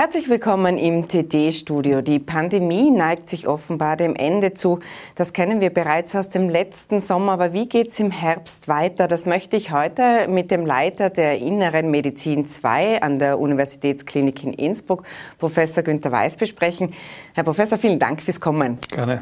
Herzlich 0.00 0.30
willkommen 0.30 0.78
im 0.78 1.08
TD-Studio. 1.08 2.00
Die 2.00 2.18
Pandemie 2.18 2.90
neigt 2.90 3.28
sich 3.28 3.46
offenbar 3.46 3.98
dem 3.98 4.16
Ende 4.16 4.54
zu. 4.54 4.80
Das 5.14 5.34
kennen 5.34 5.60
wir 5.60 5.68
bereits 5.68 6.16
aus 6.16 6.30
dem 6.30 6.48
letzten 6.48 7.02
Sommer. 7.02 7.32
Aber 7.32 7.52
wie 7.52 7.68
geht 7.68 7.90
es 7.90 8.00
im 8.00 8.10
Herbst 8.10 8.66
weiter? 8.66 9.08
Das 9.08 9.26
möchte 9.26 9.58
ich 9.58 9.72
heute 9.72 10.26
mit 10.26 10.50
dem 10.50 10.64
Leiter 10.64 11.10
der 11.10 11.36
Inneren 11.36 11.90
Medizin 11.90 12.46
2 12.46 13.02
an 13.02 13.18
der 13.18 13.38
Universitätsklinik 13.38 14.42
in 14.42 14.54
Innsbruck, 14.54 15.02
Professor 15.36 15.82
Günter 15.82 16.10
Weiß, 16.10 16.38
besprechen. 16.38 16.94
Herr 17.34 17.44
Professor, 17.44 17.76
vielen 17.76 17.98
Dank 17.98 18.22
fürs 18.22 18.40
Kommen. 18.40 18.78
Gerne. 18.90 19.20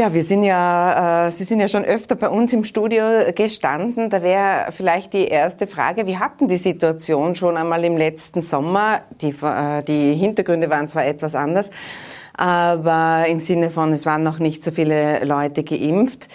Ja, 0.00 0.14
wir 0.14 0.22
sind 0.22 0.44
ja, 0.44 1.26
äh, 1.26 1.32
Sie 1.32 1.42
sind 1.42 1.58
ja 1.58 1.66
schon 1.66 1.84
öfter 1.84 2.14
bei 2.14 2.28
uns 2.28 2.52
im 2.52 2.64
Studio 2.64 3.32
gestanden. 3.34 4.08
Da 4.10 4.22
wäre 4.22 4.70
vielleicht 4.70 5.12
die 5.12 5.24
erste 5.24 5.66
Frage, 5.66 6.06
wie 6.06 6.18
hatten 6.18 6.46
die 6.46 6.56
Situation 6.56 7.34
schon 7.34 7.56
einmal 7.56 7.84
im 7.84 7.96
letzten 7.96 8.40
Sommer? 8.40 9.00
Die, 9.20 9.34
äh, 9.42 9.82
die 9.82 10.14
Hintergründe 10.14 10.70
waren 10.70 10.88
zwar 10.88 11.04
etwas 11.04 11.34
anders, 11.34 11.68
aber 12.32 13.24
im 13.26 13.40
Sinne 13.40 13.70
von, 13.70 13.92
es 13.92 14.06
waren 14.06 14.22
noch 14.22 14.38
nicht 14.38 14.62
so 14.62 14.70
viele 14.70 15.24
Leute 15.24 15.64
geimpft. 15.64 16.28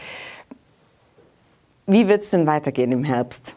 Wie 1.87 2.09
wird 2.09 2.23
es 2.23 2.31
denn 2.31 2.45
weitergehen 2.45 2.91
im 2.91 3.05
Herbst? 3.05 3.55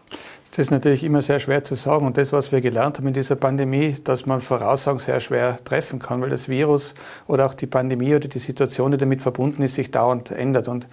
Das 0.56 0.68
ist 0.68 0.70
natürlich 0.70 1.04
immer 1.04 1.20
sehr 1.20 1.38
schwer 1.38 1.64
zu 1.64 1.74
sagen. 1.74 2.06
Und 2.06 2.16
das, 2.16 2.32
was 2.32 2.50
wir 2.50 2.62
gelernt 2.62 2.96
haben 2.96 3.06
in 3.06 3.12
dieser 3.12 3.36
Pandemie, 3.36 3.94
dass 4.02 4.24
man 4.24 4.40
Voraussagen 4.40 4.98
sehr 4.98 5.20
schwer 5.20 5.62
treffen 5.62 5.98
kann, 5.98 6.22
weil 6.22 6.30
das 6.30 6.48
Virus 6.48 6.94
oder 7.26 7.44
auch 7.44 7.52
die 7.52 7.66
Pandemie 7.66 8.14
oder 8.14 8.26
die 8.26 8.38
Situation, 8.38 8.90
die 8.92 8.96
damit 8.96 9.20
verbunden 9.20 9.60
ist, 9.60 9.74
sich 9.74 9.90
dauernd 9.90 10.30
ändert. 10.30 10.68
Und 10.68 10.88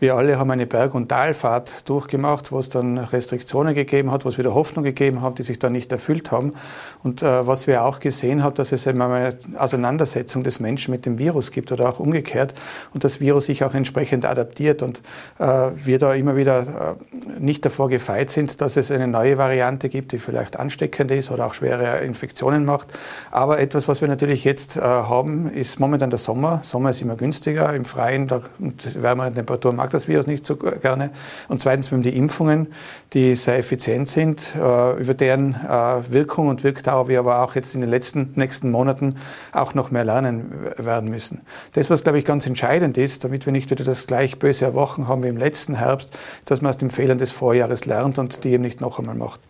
wir 0.00 0.14
alle 0.14 0.38
haben 0.38 0.50
eine 0.50 0.66
Berg- 0.66 0.94
und 0.94 1.08
Talfahrt 1.08 1.88
durchgemacht, 1.88 2.52
wo 2.52 2.58
es 2.58 2.68
dann 2.68 2.98
Restriktionen 2.98 3.74
gegeben 3.74 4.10
hat, 4.10 4.24
wo 4.24 4.28
es 4.28 4.38
wieder 4.38 4.54
Hoffnung 4.54 4.84
gegeben 4.84 5.22
hat, 5.22 5.38
die 5.38 5.42
sich 5.42 5.58
dann 5.58 5.72
nicht 5.72 5.90
erfüllt 5.90 6.30
haben. 6.30 6.54
Und 7.02 7.22
äh, 7.22 7.46
was 7.46 7.66
wir 7.66 7.84
auch 7.84 8.00
gesehen 8.00 8.42
haben, 8.42 8.54
dass 8.54 8.72
es 8.72 8.86
immer 8.86 9.08
eine 9.12 9.36
Auseinandersetzung 9.56 10.44
des 10.44 10.60
Menschen 10.60 10.92
mit 10.92 11.06
dem 11.06 11.18
Virus 11.18 11.50
gibt 11.50 11.72
oder 11.72 11.88
auch 11.88 11.98
umgekehrt 11.98 12.54
und 12.94 13.04
das 13.04 13.20
Virus 13.20 13.46
sich 13.46 13.64
auch 13.64 13.74
entsprechend 13.74 14.24
adaptiert 14.24 14.82
und 14.82 15.00
äh, 15.38 15.70
wir 15.74 15.98
da 15.98 16.14
immer 16.14 16.36
wieder 16.36 16.60
äh, 16.60 17.40
nicht 17.40 17.64
davor 17.64 17.88
gefeit 17.88 18.30
sind, 18.30 18.60
dass 18.60 18.76
es 18.76 18.90
eine 18.90 19.08
neue 19.08 19.38
Variante 19.38 19.88
gibt, 19.88 20.12
die 20.12 20.18
vielleicht 20.18 20.58
ansteckend 20.58 21.10
ist 21.10 21.30
oder 21.30 21.46
auch 21.46 21.54
schwere 21.54 22.00
Infektionen 22.04 22.64
macht. 22.64 22.88
Aber 23.30 23.58
etwas, 23.58 23.88
was 23.88 24.00
wir 24.00 24.08
natürlich 24.08 24.44
jetzt 24.44 24.76
äh, 24.76 24.80
haben, 24.80 25.50
ist 25.52 25.80
momentan 25.80 26.10
der 26.10 26.18
Sommer. 26.18 26.60
Sommer 26.62 26.90
ist 26.90 27.00
immer 27.02 27.16
günstiger 27.16 27.74
im 27.74 27.84
Freien 27.84 28.26
da, 28.26 28.42
und 28.58 29.02
wärmere 29.02 29.32
Temperaturen 29.32 29.76
mag 29.88 29.92
das 29.92 30.06
Virus 30.06 30.26
nicht 30.26 30.44
so 30.44 30.56
gerne. 30.56 31.10
Und 31.48 31.62
zweitens, 31.62 31.90
wir 31.90 31.96
haben 31.96 32.02
die 32.02 32.14
Impfungen, 32.14 32.66
die 33.14 33.34
sehr 33.34 33.56
effizient 33.56 34.06
sind, 34.08 34.54
äh, 34.54 35.00
über 35.00 35.14
deren 35.14 35.54
äh, 35.54 36.12
Wirkung 36.12 36.48
und 36.48 36.62
Wirkdauer 36.62 37.08
wir 37.08 37.18
aber 37.18 37.42
auch 37.42 37.54
jetzt 37.54 37.74
in 37.74 37.80
den 37.80 37.88
letzten 37.88 38.32
nächsten 38.34 38.70
Monaten 38.70 39.16
auch 39.52 39.72
noch 39.72 39.90
mehr 39.90 40.04
lernen 40.04 40.52
werden 40.76 41.08
müssen. 41.08 41.40
Das, 41.72 41.88
was, 41.88 42.02
glaube 42.02 42.18
ich, 42.18 42.26
ganz 42.26 42.46
entscheidend 42.46 42.98
ist, 42.98 43.24
damit 43.24 43.46
wir 43.46 43.52
nicht 43.52 43.70
wieder 43.70 43.84
das 43.84 44.06
gleich 44.06 44.38
böse 44.38 44.66
erwochen 44.66 45.08
haben 45.08 45.22
wie 45.22 45.28
im 45.28 45.38
letzten 45.38 45.76
Herbst, 45.76 46.10
dass 46.44 46.60
man 46.60 46.68
aus 46.68 46.76
den 46.76 46.90
Fehlern 46.90 47.16
des 47.16 47.32
Vorjahres 47.32 47.86
lernt 47.86 48.18
und 48.18 48.44
die 48.44 48.50
eben 48.50 48.62
nicht 48.62 48.82
noch 48.82 48.98
einmal 48.98 49.14
macht. 49.14 49.40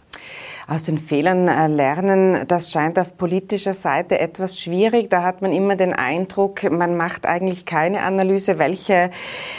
Aus 0.71 0.83
den 0.83 0.99
Fehlern 0.99 1.49
äh, 1.49 1.67
lernen, 1.67 2.47
das 2.47 2.71
scheint 2.71 2.99
auf 2.99 3.17
politischer 3.17 3.73
Seite 3.73 4.19
etwas 4.19 4.61
schwierig. 4.61 5.09
Da 5.09 5.23
hat 5.23 5.41
man 5.41 5.51
immer 5.51 5.77
den 5.77 5.95
Eindruck, 5.95 6.71
man 6.71 6.95
macht 6.95 7.25
eigentlich 7.25 7.65
keine 7.65 8.03
Analyse, 8.03 8.59
welche 8.59 9.11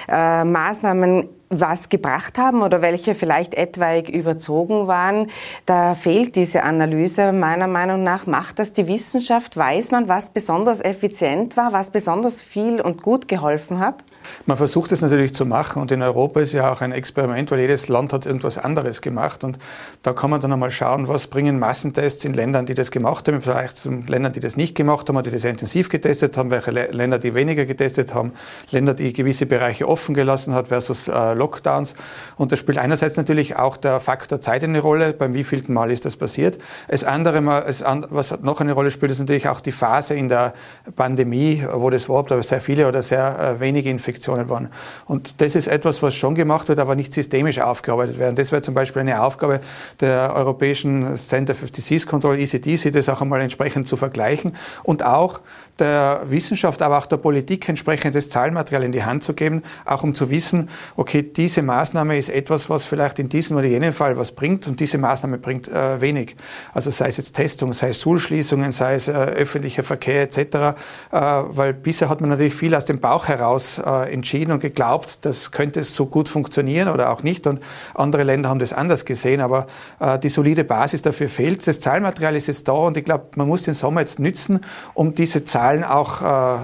äh, 0.07 0.43
Maßnahmen 0.43 1.27
was 1.49 1.89
gebracht 1.89 2.37
haben 2.37 2.61
oder 2.61 2.81
welche 2.81 3.15
vielleicht 3.15 3.55
etwaig 3.55 4.09
überzogen 4.09 4.87
waren. 4.87 5.27
Da 5.65 5.95
fehlt 5.95 6.35
diese 6.35 6.63
Analyse. 6.63 7.31
Meiner 7.31 7.67
Meinung 7.67 8.03
nach 8.03 8.27
macht 8.27 8.59
das 8.59 8.71
die 8.71 8.87
Wissenschaft. 8.87 9.57
Weiß 9.57 9.91
man, 9.91 10.07
was 10.07 10.29
besonders 10.29 10.79
effizient 10.79 11.57
war, 11.57 11.73
was 11.73 11.89
besonders 11.89 12.43
viel 12.43 12.79
und 12.79 13.01
gut 13.01 13.27
geholfen 13.27 13.79
hat? 13.79 14.03
Man 14.45 14.57
versucht 14.57 14.91
es 14.91 15.01
natürlich 15.01 15.33
zu 15.33 15.45
machen 15.45 15.81
und 15.81 15.91
in 15.91 16.03
Europa 16.03 16.41
ist 16.41 16.53
ja 16.53 16.71
auch 16.71 16.81
ein 16.81 16.91
Experiment, 16.91 17.49
weil 17.49 17.61
jedes 17.61 17.87
Land 17.87 18.13
hat 18.13 18.27
irgendwas 18.27 18.57
anderes 18.59 19.01
gemacht 19.01 19.43
und 19.43 19.57
da 20.03 20.13
kann 20.13 20.29
man 20.29 20.39
dann 20.41 20.53
einmal 20.53 20.69
schauen, 20.69 20.98
was 21.07 21.27
bringen 21.27 21.59
Massentests 21.59 22.25
in 22.25 22.33
Ländern, 22.33 22.65
die 22.65 22.73
das 22.73 22.91
gemacht 22.91 23.27
haben, 23.27 23.41
vielleicht 23.41 23.77
zu 23.77 23.89
Ländern, 23.89 24.33
die 24.33 24.39
das 24.39 24.57
nicht 24.57 24.75
gemacht 24.75 25.09
haben 25.09 25.23
die 25.23 25.31
das 25.31 25.43
intensiv 25.43 25.89
getestet 25.89 26.37
haben, 26.37 26.51
welche 26.51 26.71
Länder, 26.71 27.19
die 27.19 27.33
weniger 27.33 27.65
getestet 27.65 28.13
haben, 28.13 28.33
Länder, 28.71 28.93
die 28.93 29.13
gewisse 29.13 29.45
Bereiche 29.45 29.87
offen 29.87 30.15
gelassen 30.15 30.53
hat 30.53 30.69
versus 30.69 31.07
äh, 31.07 31.33
Lockdowns 31.33 31.95
und 32.37 32.51
da 32.51 32.57
spielt 32.57 32.77
einerseits 32.77 33.17
natürlich 33.17 33.55
auch 33.55 33.77
der 33.77 33.99
Faktor 33.99 34.41
Zeit 34.41 34.63
eine 34.63 34.79
Rolle, 34.79 35.13
beim 35.13 35.33
wievielten 35.33 35.73
Mal 35.73 35.91
ist 35.91 36.05
das 36.05 36.17
passiert. 36.17 36.57
Das 36.87 37.03
andere 37.03 37.41
Mal, 37.41 37.65
was 38.09 38.41
noch 38.41 38.61
eine 38.61 38.73
Rolle 38.73 38.91
spielt, 38.91 39.11
ist 39.11 39.19
natürlich 39.19 39.47
auch 39.47 39.61
die 39.61 39.71
Phase 39.71 40.13
in 40.15 40.29
der 40.29 40.53
Pandemie, 40.95 41.65
wo 41.71 41.89
das 41.89 42.05
überhaupt 42.05 42.33
sehr 42.43 42.61
viele 42.61 42.87
oder 42.87 43.01
sehr 43.01 43.39
äh, 43.39 43.59
wenige 43.59 43.89
Infektionen 43.89 44.49
waren. 44.49 44.69
Und 45.05 45.41
das 45.41 45.55
ist 45.55 45.67
etwas, 45.67 46.01
was 46.01 46.15
schon 46.15 46.35
gemacht 46.35 46.67
wird, 46.67 46.79
aber 46.79 46.95
nicht 46.95 47.13
systemisch 47.13 47.59
aufgearbeitet 47.59 48.17
wird. 48.17 48.37
Das 48.37 48.51
wäre 48.51 48.61
zum 48.61 48.73
Beispiel 48.73 49.01
eine 49.01 49.21
Aufgabe 49.21 49.61
der 49.99 50.33
Europäischen 50.35 50.88
Center 51.15 51.55
for 51.55 51.67
Disease 51.69 52.05
Control, 52.05 52.39
ECDC, 52.39 52.91
das 52.91 53.09
auch 53.09 53.21
einmal 53.21 53.41
entsprechend 53.41 53.87
zu 53.87 53.97
vergleichen 53.97 54.55
und 54.83 55.03
auch 55.03 55.41
der 55.79 56.23
Wissenschaft, 56.25 56.81
aber 56.81 56.97
auch 56.97 57.05
der 57.05 57.17
Politik 57.17 57.67
entsprechendes 57.69 58.29
Zahlenmaterial 58.29 58.83
in 58.83 58.91
die 58.91 59.03
Hand 59.03 59.23
zu 59.23 59.33
geben, 59.33 59.63
auch 59.85 60.03
um 60.03 60.13
zu 60.13 60.29
wissen, 60.29 60.69
okay, 60.95 61.23
diese 61.23 61.61
Maßnahme 61.61 62.17
ist 62.17 62.29
etwas, 62.29 62.69
was 62.69 62.85
vielleicht 62.85 63.19
in 63.19 63.29
diesem 63.29 63.57
oder 63.57 63.67
jenem 63.67 63.93
Fall 63.93 64.17
was 64.17 64.31
bringt 64.31 64.67
und 64.67 64.79
diese 64.79 64.97
Maßnahme 64.97 65.37
bringt 65.37 65.67
äh, 65.67 66.01
wenig. 66.01 66.35
Also 66.73 66.91
sei 66.91 67.07
es 67.07 67.17
jetzt 67.17 67.33
Testung, 67.33 67.73
sei 67.73 67.89
es 67.89 68.01
Schulschließungen, 68.01 68.71
sei 68.71 68.95
es 68.95 69.07
äh, 69.07 69.11
öffentlicher 69.11 69.83
Verkehr 69.83 70.23
etc., 70.23 70.37
äh, 70.37 70.73
weil 71.11 71.73
bisher 71.73 72.09
hat 72.09 72.21
man 72.21 72.29
natürlich 72.29 72.55
viel 72.55 72.75
aus 72.75 72.85
dem 72.85 72.99
Bauch 72.99 73.27
heraus 73.27 73.79
äh, 73.79 74.11
entschieden 74.11 74.51
und 74.51 74.59
geglaubt, 74.59 75.19
das 75.21 75.51
könnte 75.51 75.83
so 75.83 76.05
gut 76.05 76.29
funktionieren 76.29 76.89
oder 76.89 77.11
auch 77.11 77.23
nicht. 77.23 77.47
Und 77.47 77.61
andere 77.95 78.23
Länder 78.23 78.49
haben 78.49 78.59
das 78.59 78.73
anders 78.73 79.05
gesehen, 79.05 79.41
aber 79.41 79.67
äh, 79.99 80.19
die 80.19 80.29
solide 80.29 80.63
Basis 80.63 80.78
dafür 81.01 81.29
fehlt. 81.29 81.67
Das 81.67 81.79
Zahlmaterial 81.79 82.35
ist 82.35 82.47
jetzt 82.47 82.67
da 82.67 82.73
und 82.73 82.97
ich 82.97 83.05
glaube, 83.05 83.25
man 83.35 83.47
muss 83.47 83.63
den 83.63 83.73
Sommer 83.73 84.01
jetzt 84.01 84.19
nützen, 84.19 84.61
um 84.93 85.15
diese 85.15 85.43
Zahlen 85.43 85.83
auch 85.83 86.21
äh, 86.21 86.57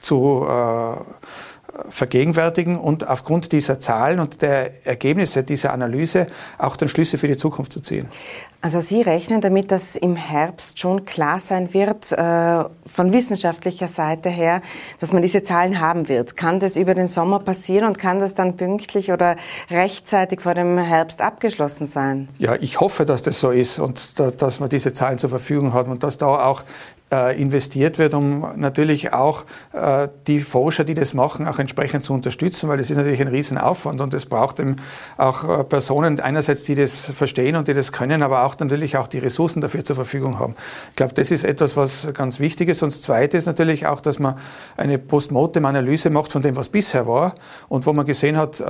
zu 0.00 0.46
äh, 0.48 0.96
vergegenwärtigen 1.88 2.78
und 2.78 3.06
aufgrund 3.06 3.52
dieser 3.52 3.78
Zahlen 3.78 4.20
und 4.20 4.42
der 4.42 4.86
Ergebnisse 4.86 5.44
dieser 5.44 5.72
Analyse 5.72 6.26
auch 6.58 6.76
dann 6.76 6.88
Schlüsse 6.88 7.18
für 7.18 7.28
die 7.28 7.36
Zukunft 7.36 7.72
zu 7.72 7.80
ziehen. 7.80 8.08
Also 8.60 8.80
Sie 8.80 9.02
rechnen 9.02 9.40
damit, 9.40 9.70
dass 9.70 9.94
im 9.94 10.16
Herbst 10.16 10.80
schon 10.80 11.04
klar 11.04 11.38
sein 11.38 11.72
wird, 11.74 12.10
äh, 12.10 12.16
von 12.86 13.12
wissenschaftlicher 13.12 13.86
Seite 13.86 14.30
her, 14.30 14.62
dass 14.98 15.12
man 15.12 15.22
diese 15.22 15.44
Zahlen 15.44 15.78
haben 15.78 16.08
wird. 16.08 16.36
Kann 16.36 16.58
das 16.58 16.76
über 16.76 16.96
den 16.96 17.06
Sommer 17.06 17.38
passieren 17.38 17.86
und 17.86 17.98
kann 17.98 18.18
das 18.18 18.34
dann 18.34 18.56
pünktlich 18.56 19.12
oder 19.12 19.36
rechtzeitig 19.70 20.40
vor 20.40 20.54
dem 20.54 20.76
Herbst 20.76 21.20
abgeschlossen 21.20 21.86
sein? 21.86 22.28
Ja, 22.38 22.56
ich 22.56 22.80
hoffe, 22.80 23.06
dass 23.06 23.22
das 23.22 23.38
so 23.38 23.52
ist 23.52 23.78
und 23.78 24.18
da, 24.18 24.32
dass 24.32 24.58
man 24.58 24.68
diese 24.68 24.92
Zahlen 24.92 25.18
zur 25.18 25.30
Verfügung 25.30 25.72
hat 25.72 25.86
und 25.86 26.02
dass 26.02 26.18
da 26.18 26.26
auch 26.26 26.64
investiert 27.10 27.98
wird, 27.98 28.12
um 28.12 28.46
natürlich 28.56 29.14
auch 29.14 29.44
äh, 29.72 30.08
die 30.26 30.40
Forscher, 30.40 30.84
die 30.84 30.92
das 30.92 31.14
machen, 31.14 31.48
auch 31.48 31.58
entsprechend 31.58 32.04
zu 32.04 32.12
unterstützen, 32.12 32.68
weil 32.68 32.76
das 32.76 32.90
ist 32.90 32.98
natürlich 32.98 33.20
ein 33.20 33.28
Riesenaufwand 33.28 34.02
und 34.02 34.12
es 34.12 34.26
braucht 34.26 34.60
eben 34.60 34.76
auch 35.16 35.60
äh, 35.60 35.64
Personen 35.64 36.20
einerseits, 36.20 36.64
die 36.64 36.74
das 36.74 37.06
verstehen 37.06 37.56
und 37.56 37.66
die 37.66 37.72
das 37.72 37.92
können, 37.92 38.22
aber 38.22 38.44
auch 38.44 38.58
natürlich 38.58 38.98
auch 38.98 39.08
die 39.08 39.20
Ressourcen 39.20 39.62
dafür 39.62 39.84
zur 39.84 39.96
Verfügung 39.96 40.38
haben. 40.38 40.54
Ich 40.90 40.96
glaube, 40.96 41.14
das 41.14 41.30
ist 41.30 41.44
etwas, 41.44 41.78
was 41.78 42.08
ganz 42.12 42.40
wichtig 42.40 42.68
ist. 42.68 42.82
Und 42.82 42.92
das 42.92 43.00
Zweite 43.00 43.38
ist 43.38 43.46
natürlich 43.46 43.86
auch, 43.86 44.00
dass 44.00 44.18
man 44.18 44.34
eine 44.76 44.98
Postmortem-Analyse 44.98 46.10
macht 46.10 46.32
von 46.32 46.42
dem, 46.42 46.56
was 46.56 46.68
bisher 46.68 47.06
war 47.06 47.36
und 47.70 47.86
wo 47.86 47.94
man 47.94 48.04
gesehen 48.04 48.36
hat, 48.36 48.62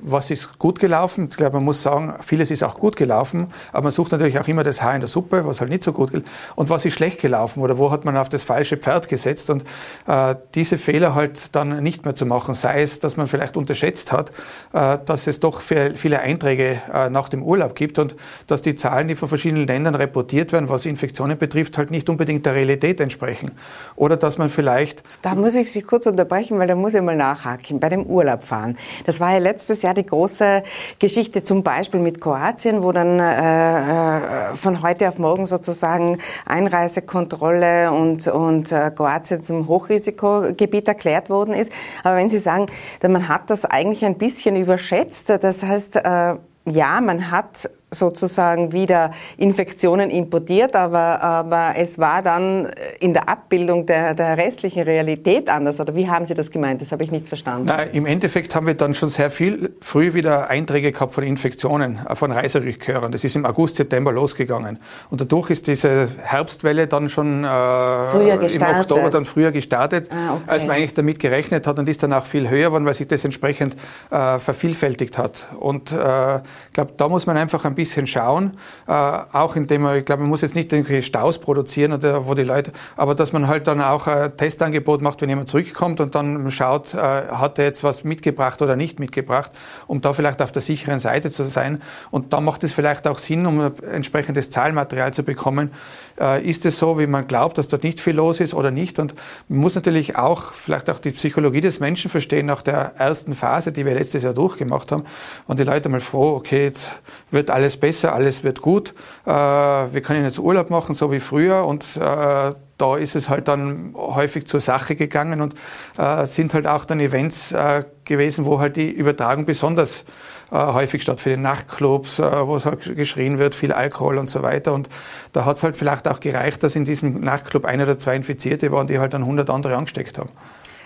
was 0.00 0.30
ist 0.30 0.58
gut 0.58 0.78
gelaufen. 0.78 1.28
Ich 1.30 1.36
glaube, 1.36 1.56
man 1.56 1.64
muss 1.64 1.82
sagen, 1.82 2.14
vieles 2.20 2.50
ist 2.50 2.62
auch 2.62 2.74
gut 2.74 2.96
gelaufen, 2.96 3.48
aber 3.72 3.84
man 3.84 3.92
sucht 3.92 4.12
natürlich 4.12 4.38
auch 4.38 4.46
immer 4.46 4.62
das 4.62 4.82
Haar 4.82 4.94
in 4.94 5.00
der 5.00 5.08
Suppe, 5.08 5.44
was 5.44 5.60
halt 5.60 5.70
nicht 5.70 5.82
so 5.82 5.92
gut 5.92 6.12
gilt. 6.12 6.26
Und 6.54 6.70
was 6.70 6.84
ist 6.84 6.94
schlecht 6.94 7.20
gelaufen 7.20 7.60
oder 7.62 7.79
wo 7.80 7.90
hat 7.90 8.04
man 8.04 8.16
auf 8.16 8.28
das 8.28 8.44
falsche 8.44 8.76
Pferd 8.76 9.08
gesetzt 9.08 9.50
und 9.50 9.64
äh, 10.06 10.36
diese 10.54 10.78
Fehler 10.78 11.14
halt 11.14 11.56
dann 11.56 11.82
nicht 11.82 12.04
mehr 12.04 12.14
zu 12.14 12.26
machen, 12.26 12.54
sei 12.54 12.82
es, 12.82 13.00
dass 13.00 13.16
man 13.16 13.26
vielleicht 13.26 13.56
unterschätzt 13.56 14.12
hat, 14.12 14.30
äh, 14.72 14.98
dass 15.04 15.26
es 15.26 15.40
doch 15.40 15.60
viele 15.60 16.20
Einträge 16.20 16.82
äh, 16.92 17.10
nach 17.10 17.28
dem 17.28 17.42
Urlaub 17.42 17.74
gibt 17.74 17.98
und 17.98 18.14
dass 18.46 18.62
die 18.62 18.74
Zahlen, 18.74 19.08
die 19.08 19.16
von 19.16 19.28
verschiedenen 19.28 19.66
Ländern 19.66 19.94
reportiert 19.94 20.52
werden, 20.52 20.68
was 20.68 20.86
Infektionen 20.86 21.38
betrifft, 21.38 21.78
halt 21.78 21.90
nicht 21.90 22.08
unbedingt 22.08 22.46
der 22.46 22.54
Realität 22.54 23.00
entsprechen. 23.00 23.50
Oder 23.96 24.16
dass 24.16 24.38
man 24.38 24.50
vielleicht... 24.50 25.02
Da 25.22 25.34
muss 25.34 25.54
ich 25.54 25.72
Sie 25.72 25.82
kurz 25.82 26.06
unterbrechen, 26.06 26.58
weil 26.58 26.68
da 26.68 26.74
muss 26.74 26.94
ich 26.94 27.00
mal 27.00 27.16
nachhaken. 27.16 27.80
Bei 27.80 27.88
dem 27.88 28.04
Urlaub 28.04 28.44
fahren. 28.44 28.76
Das 29.06 29.18
war 29.20 29.32
ja 29.32 29.38
letztes 29.38 29.82
Jahr 29.82 29.94
die 29.94 30.06
große 30.06 30.62
Geschichte, 30.98 31.42
zum 31.42 31.62
Beispiel 31.62 32.00
mit 32.00 32.20
Kroatien, 32.20 32.82
wo 32.82 32.92
dann 32.92 33.18
äh, 33.18 34.50
äh 34.50 34.56
von 34.56 34.82
heute 34.82 35.08
auf 35.08 35.18
morgen 35.18 35.46
sozusagen 35.46 36.18
Einreisekontrolle 36.44 37.69
und, 37.90 38.26
und 38.26 38.72
äh, 38.72 38.90
Kroatien 38.94 39.42
zum 39.42 39.68
Hochrisikogebiet 39.68 40.88
erklärt 40.88 41.30
worden 41.30 41.54
ist. 41.54 41.72
Aber 42.02 42.16
wenn 42.16 42.28
Sie 42.28 42.38
sagen, 42.38 42.66
man 43.02 43.28
hat 43.28 43.50
das 43.50 43.64
eigentlich 43.64 44.04
ein 44.04 44.18
bisschen 44.18 44.56
überschätzt, 44.56 45.30
das 45.30 45.62
heißt, 45.62 45.96
äh, 45.96 46.34
ja, 46.66 47.00
man 47.00 47.30
hat 47.30 47.70
sozusagen 47.90 48.72
wieder 48.72 49.12
Infektionen 49.36 50.10
importiert, 50.10 50.76
aber, 50.76 51.20
aber 51.20 51.74
es 51.76 51.98
war 51.98 52.22
dann 52.22 52.70
in 53.00 53.12
der 53.12 53.28
Abbildung 53.28 53.86
der, 53.86 54.14
der 54.14 54.36
restlichen 54.36 54.84
Realität 54.84 55.48
anders. 55.48 55.80
Oder 55.80 55.94
wie 55.94 56.08
haben 56.08 56.24
Sie 56.24 56.34
das 56.34 56.50
gemeint? 56.50 56.80
Das 56.80 56.92
habe 56.92 57.02
ich 57.02 57.10
nicht 57.10 57.28
verstanden. 57.28 57.66
Na, 57.66 57.82
Im 57.82 58.06
Endeffekt 58.06 58.54
haben 58.54 58.66
wir 58.66 58.74
dann 58.74 58.94
schon 58.94 59.08
sehr 59.08 59.30
viel 59.30 59.74
früh 59.80 60.14
wieder 60.14 60.48
Einträge 60.48 60.92
gehabt 60.92 61.14
von 61.14 61.24
Infektionen, 61.24 61.98
äh, 62.06 62.14
von 62.14 62.30
Reiserückkehrern. 62.30 63.10
Das 63.10 63.24
ist 63.24 63.34
im 63.34 63.44
August, 63.44 63.76
September 63.76 64.12
losgegangen. 64.12 64.78
Und 65.10 65.20
dadurch 65.20 65.50
ist 65.50 65.66
diese 65.66 66.08
Herbstwelle 66.22 66.86
dann 66.86 67.08
schon 67.08 67.44
äh, 67.44 68.46
im 68.46 68.62
Oktober 68.62 69.10
dann 69.10 69.24
früher 69.24 69.50
gestartet, 69.50 70.08
ah, 70.12 70.34
okay. 70.34 70.42
als 70.46 70.66
man 70.66 70.76
eigentlich 70.76 70.94
damit 70.94 71.18
gerechnet 71.18 71.66
hat 71.66 71.78
und 71.78 71.88
ist 71.88 72.02
dann 72.02 72.12
auch 72.12 72.26
viel 72.26 72.48
höher 72.48 72.66
geworden, 72.66 72.84
weil 72.84 72.94
sich 72.94 73.08
das 73.08 73.24
entsprechend 73.24 73.76
äh, 74.10 74.38
vervielfältigt 74.38 75.18
hat. 75.18 75.48
Und 75.58 75.90
äh, 75.90 76.36
ich 76.36 76.72
glaube, 76.72 76.92
da 76.96 77.08
muss 77.08 77.26
man 77.26 77.36
einfach 77.36 77.64
ein 77.64 77.74
bisschen 77.74 77.79
schauen, 77.84 78.52
äh, 78.86 78.92
auch 78.92 79.56
indem 79.56 79.82
man, 79.82 79.98
ich 79.98 80.04
glaube, 80.04 80.22
man 80.22 80.30
muss 80.30 80.42
jetzt 80.42 80.54
nicht 80.54 80.72
irgendwelche 80.72 81.02
Staus 81.02 81.38
produzieren 81.38 81.92
oder 81.92 82.26
wo 82.26 82.34
die 82.34 82.42
Leute, 82.42 82.72
aber 82.96 83.14
dass 83.14 83.32
man 83.32 83.48
halt 83.48 83.66
dann 83.66 83.80
auch 83.80 84.06
ein 84.06 84.36
Testangebot 84.36 85.02
macht, 85.02 85.20
wenn 85.20 85.28
jemand 85.28 85.48
zurückkommt 85.48 86.00
und 86.00 86.14
dann 86.14 86.50
schaut, 86.50 86.94
äh, 86.94 86.98
hat 86.98 87.58
er 87.58 87.64
jetzt 87.64 87.84
was 87.84 88.04
mitgebracht 88.04 88.62
oder 88.62 88.76
nicht 88.76 89.00
mitgebracht, 89.00 89.50
um 89.86 90.00
da 90.00 90.12
vielleicht 90.12 90.42
auf 90.42 90.52
der 90.52 90.62
sicheren 90.62 90.98
Seite 90.98 91.30
zu 91.30 91.44
sein. 91.44 91.82
Und 92.10 92.32
da 92.32 92.40
macht 92.40 92.64
es 92.64 92.72
vielleicht 92.72 93.06
auch 93.06 93.18
Sinn, 93.18 93.46
um 93.46 93.72
entsprechendes 93.90 94.50
Zahlmaterial 94.50 95.12
zu 95.14 95.22
bekommen. 95.22 95.70
Äh, 96.18 96.44
ist 96.48 96.66
es 96.66 96.78
so, 96.78 96.98
wie 96.98 97.06
man 97.06 97.26
glaubt, 97.26 97.58
dass 97.58 97.68
dort 97.68 97.84
nicht 97.84 98.00
viel 98.00 98.14
los 98.14 98.40
ist 98.40 98.54
oder 98.54 98.70
nicht? 98.70 98.98
Und 98.98 99.14
man 99.48 99.60
muss 99.60 99.74
natürlich 99.74 100.16
auch 100.16 100.52
vielleicht 100.52 100.90
auch 100.90 100.98
die 100.98 101.12
Psychologie 101.12 101.60
des 101.60 101.80
Menschen 101.80 102.10
verstehen 102.10 102.46
nach 102.46 102.62
der 102.62 102.92
ersten 102.96 103.34
Phase, 103.34 103.72
die 103.72 103.86
wir 103.86 103.94
letztes 103.94 104.22
Jahr 104.22 104.34
durchgemacht 104.34 104.92
haben. 104.92 105.04
Und 105.46 105.58
die 105.58 105.64
Leute 105.64 105.88
mal 105.88 106.00
froh, 106.00 106.36
okay, 106.36 106.64
jetzt 106.64 107.00
wird 107.30 107.50
alles 107.50 107.69
besser, 107.76 108.14
alles 108.14 108.42
wird 108.44 108.60
gut. 108.60 108.94
Äh, 109.24 109.30
wir 109.30 110.00
können 110.02 110.24
jetzt 110.24 110.38
Urlaub 110.38 110.70
machen, 110.70 110.94
so 110.94 111.12
wie 111.12 111.20
früher. 111.20 111.64
Und 111.66 111.84
äh, 111.96 112.52
da 112.78 112.96
ist 112.96 113.14
es 113.14 113.28
halt 113.28 113.48
dann 113.48 113.94
häufig 113.94 114.46
zur 114.46 114.60
Sache 114.60 114.96
gegangen 114.96 115.40
und 115.40 115.54
äh, 115.98 116.26
sind 116.26 116.54
halt 116.54 116.66
auch 116.66 116.84
dann 116.84 117.00
Events 117.00 117.52
äh, 117.52 117.84
gewesen, 118.04 118.44
wo 118.44 118.58
halt 118.58 118.76
die 118.76 118.90
Übertragung 118.90 119.44
besonders 119.44 120.04
äh, 120.50 120.56
häufig 120.56 121.02
stattfindet. 121.02 121.40
Nachtclubs, 121.40 122.18
äh, 122.18 122.46
wo 122.46 122.56
es 122.56 122.66
halt 122.66 122.96
geschrien 122.96 123.38
wird, 123.38 123.54
viel 123.54 123.72
Alkohol 123.72 124.18
und 124.18 124.30
so 124.30 124.42
weiter. 124.42 124.72
Und 124.72 124.88
da 125.32 125.44
hat 125.44 125.56
es 125.56 125.62
halt 125.62 125.76
vielleicht 125.76 126.08
auch 126.08 126.20
gereicht, 126.20 126.62
dass 126.62 126.74
in 126.74 126.84
diesem 126.84 127.20
Nachtclub 127.20 127.64
ein 127.64 127.80
oder 127.80 127.98
zwei 127.98 128.16
Infizierte 128.16 128.72
waren, 128.72 128.86
die 128.86 128.98
halt 128.98 129.14
dann 129.14 129.22
100 129.22 129.50
andere 129.50 129.76
angesteckt 129.76 130.18
haben. 130.18 130.30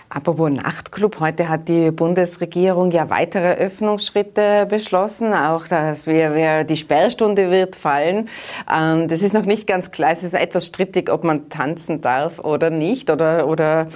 Apropos 0.07 0.51
Nachtclub, 0.51 1.19
heute 1.19 1.49
hat 1.49 1.67
die 1.67 1.89
Bundesregierung 1.89 2.91
ja 2.91 3.09
weitere 3.09 3.55
Öffnungsschritte 3.55 4.67
beschlossen, 4.69 5.33
auch 5.33 5.67
dass 5.67 6.05
wir, 6.05 6.35
wir 6.35 6.63
die 6.63 6.77
Sperrstunde 6.77 7.49
wird 7.49 7.75
fallen. 7.75 8.29
Ähm, 8.71 9.07
das 9.07 9.21
ist 9.21 9.33
noch 9.33 9.45
nicht 9.45 9.65
ganz 9.65 9.91
klar, 9.91 10.11
es 10.11 10.23
ist 10.23 10.35
etwas 10.35 10.67
strittig, 10.67 11.11
ob 11.11 11.23
man 11.23 11.49
tanzen 11.49 12.01
darf 12.01 12.39
oder 12.39 12.69
nicht 12.69 13.09
oder, 13.09 13.47
oder 13.47 13.87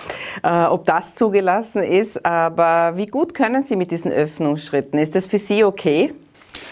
äh, 0.43 0.63
ob 0.65 0.85
das 0.85 1.13
zugelassen 1.13 1.83
ist. 1.83 2.25
Aber 2.25 2.97
wie 2.97 3.05
gut 3.05 3.35
können 3.35 3.61
Sie 3.61 3.75
mit 3.75 3.91
diesen 3.91 4.11
Öffnungsschritten? 4.11 4.97
Ist 4.97 5.15
das 5.15 5.27
für 5.27 5.37
Sie 5.37 5.63
okay? 5.63 6.13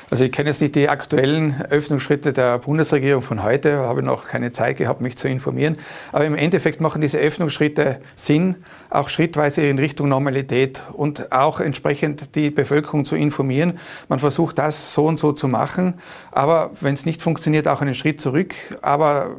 Also 0.10 0.24
ich 0.24 0.32
kenne 0.32 0.50
jetzt 0.50 0.62
nicht 0.62 0.76
die 0.76 0.88
aktuellen 0.88 1.62
Öffnungsschritte 1.70 2.32
der 2.32 2.60
Bundesregierung 2.60 3.22
von 3.22 3.44
heute, 3.44 3.80
habe 3.80 4.02
noch 4.02 4.24
keine 4.24 4.52
Zeit 4.52 4.78
gehabt, 4.78 5.02
mich 5.02 5.18
zu 5.18 5.28
informieren. 5.28 5.78
Aber 6.14 6.24
im 6.24 6.36
Endeffekt 6.36 6.80
machen 6.80 7.02
diese 7.02 7.18
Öffnungsschritte 7.18 8.00
Sinn, 8.16 8.56
auch 8.90 9.10
schrittweise 9.10 9.64
in 9.64 9.78
Richtung 9.80 10.08
Normalität 10.08 10.82
und 10.94 11.34
auch 11.34 11.60
entsprechend 11.60 12.36
die 12.36 12.52
Bevölkerung 12.52 13.04
zu 13.04 13.18
informieren. 13.18 13.80
Man 14.08 14.20
versucht 14.20 14.60
das 14.60 14.94
so 14.94 15.06
und 15.06 15.20
so 15.20 15.34
zu 15.34 15.50
machen, 15.50 15.96
aber 16.32 16.72
wenn 16.80 16.94
es 16.94 17.06
nicht 17.06 17.22
funktioniert, 17.22 17.68
auch 17.68 17.82
einen 17.82 17.94
Schritt 17.94 18.22
zurück. 18.22 18.56
Aber 18.82 19.36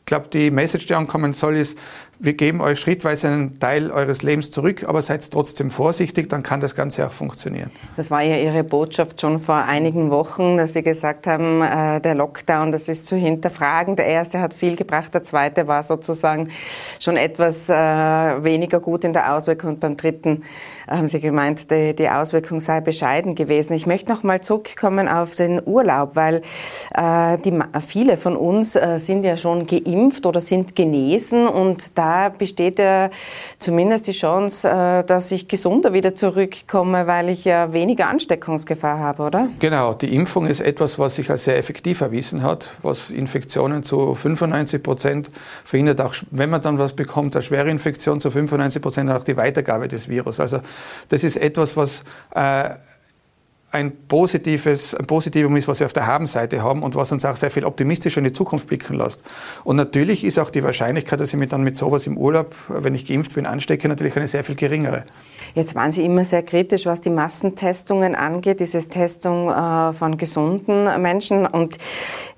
ich 0.00 0.06
glaube, 0.06 0.26
die 0.32 0.50
Message, 0.50 0.86
die 0.86 0.94
ankommen 0.94 1.32
soll, 1.32 1.56
ist, 1.56 1.78
wir 2.20 2.34
geben 2.34 2.60
euch 2.60 2.80
schrittweise 2.80 3.28
einen 3.28 3.60
Teil 3.60 3.90
eures 3.92 4.22
Lebens 4.22 4.50
zurück, 4.50 4.84
aber 4.86 5.02
seid 5.02 5.30
trotzdem 5.30 5.70
vorsichtig, 5.70 6.28
dann 6.28 6.42
kann 6.42 6.60
das 6.60 6.74
Ganze 6.74 7.06
auch 7.06 7.12
funktionieren. 7.12 7.70
Das 7.96 8.10
war 8.10 8.22
ja 8.22 8.36
Ihre 8.36 8.64
Botschaft 8.64 9.20
schon 9.20 9.38
vor 9.38 9.54
einigen 9.54 10.10
Wochen, 10.10 10.56
dass 10.56 10.72
Sie 10.72 10.82
gesagt 10.82 11.28
haben, 11.28 11.62
äh, 11.62 12.00
der 12.00 12.16
Lockdown, 12.16 12.72
das 12.72 12.88
ist 12.88 13.06
zu 13.06 13.14
hinterfragen. 13.14 13.94
Der 13.94 14.06
erste 14.06 14.40
hat 14.40 14.52
viel 14.52 14.74
gebracht, 14.74 15.14
der 15.14 15.22
zweite 15.22 15.68
war 15.68 15.84
sozusagen 15.84 16.50
schon 16.98 17.16
etwas 17.16 17.68
äh, 17.68 17.72
weniger 17.74 18.80
gut 18.80 19.04
in 19.04 19.12
der 19.12 19.34
Auswirkung 19.34 19.70
und 19.70 19.80
beim 19.80 19.96
dritten 19.96 20.42
haben 20.88 21.08
Sie 21.08 21.20
gemeint, 21.20 21.70
die, 21.70 21.94
die 21.94 22.08
Auswirkung 22.08 22.60
sei 22.60 22.80
bescheiden 22.80 23.34
gewesen. 23.34 23.74
Ich 23.74 23.86
möchte 23.86 24.10
noch 24.10 24.22
mal 24.22 24.40
zurückkommen 24.40 25.06
auf 25.06 25.34
den 25.34 25.60
Urlaub, 25.64 26.16
weil 26.16 26.42
äh, 26.94 27.36
die, 27.38 27.52
viele 27.86 28.16
von 28.16 28.36
uns 28.36 28.74
äh, 28.74 28.98
sind 28.98 29.22
ja 29.24 29.36
schon 29.36 29.66
geimpft 29.66 30.24
oder 30.24 30.40
sind 30.40 30.74
genesen 30.74 31.46
und 31.46 31.98
da 31.98 32.07
besteht 32.36 32.78
ja 32.78 33.10
zumindest 33.58 34.06
die 34.06 34.12
Chance, 34.12 34.68
äh, 34.68 35.04
dass 35.04 35.30
ich 35.30 35.48
gesunder 35.48 35.92
wieder 35.92 36.14
zurückkomme, 36.14 37.06
weil 37.06 37.28
ich 37.28 37.44
ja 37.44 37.72
weniger 37.72 38.08
Ansteckungsgefahr 38.08 38.98
habe, 38.98 39.22
oder? 39.22 39.48
Genau, 39.58 39.94
die 39.94 40.14
Impfung 40.14 40.46
ist 40.46 40.60
etwas, 40.60 40.98
was 40.98 41.16
sich 41.16 41.30
als 41.30 41.44
sehr 41.44 41.58
effektiv 41.58 42.00
erwiesen 42.00 42.42
hat, 42.42 42.70
was 42.82 43.10
Infektionen 43.10 43.82
zu 43.82 44.14
95 44.14 44.82
Prozent 44.82 45.30
verhindert, 45.64 46.00
auch 46.00 46.14
wenn 46.30 46.50
man 46.50 46.60
dann 46.60 46.78
was 46.78 46.94
bekommt, 46.94 47.34
eine 47.36 47.42
schwere 47.42 47.70
Infektion 47.70 48.20
zu 48.20 48.30
95 48.30 48.82
Prozent 48.82 49.10
auch 49.10 49.24
die 49.24 49.36
Weitergabe 49.36 49.88
des 49.88 50.08
Virus. 50.08 50.40
Also 50.40 50.60
das 51.08 51.24
ist 51.24 51.36
etwas, 51.36 51.76
was 51.76 52.02
äh, 52.34 52.70
ein 53.70 53.92
positives, 54.08 54.94
ein 54.94 55.06
Positivum 55.06 55.54
ist, 55.56 55.68
was 55.68 55.80
wir 55.80 55.86
auf 55.86 55.92
der 55.92 56.06
Habenseite 56.06 56.62
haben 56.62 56.82
und 56.82 56.94
was 56.94 57.12
uns 57.12 57.24
auch 57.24 57.36
sehr 57.36 57.50
viel 57.50 57.64
optimistischer 57.64 58.18
in 58.18 58.24
die 58.24 58.32
Zukunft 58.32 58.66
blicken 58.66 58.96
lässt. 58.96 59.22
Und 59.62 59.76
natürlich 59.76 60.24
ist 60.24 60.38
auch 60.38 60.48
die 60.48 60.62
Wahrscheinlichkeit, 60.62 61.20
dass 61.20 61.30
ich 61.30 61.38
mich 61.38 61.50
dann 61.50 61.62
mit 61.62 61.76
sowas 61.76 62.06
im 62.06 62.16
Urlaub, 62.16 62.54
wenn 62.68 62.94
ich 62.94 63.06
geimpft 63.06 63.34
bin, 63.34 63.44
anstecke, 63.44 63.86
natürlich 63.88 64.16
eine 64.16 64.26
sehr 64.26 64.42
viel 64.42 64.54
geringere. 64.54 65.04
Jetzt 65.54 65.74
waren 65.74 65.92
Sie 65.92 66.02
immer 66.02 66.24
sehr 66.24 66.42
kritisch, 66.42 66.86
was 66.86 67.02
die 67.02 67.10
Massentestungen 67.10 68.14
angeht, 68.14 68.60
diese 68.60 68.86
Testung 68.88 69.50
äh, 69.50 69.92
von 69.92 70.16
gesunden 70.16 71.02
Menschen 71.02 71.46
und 71.46 71.76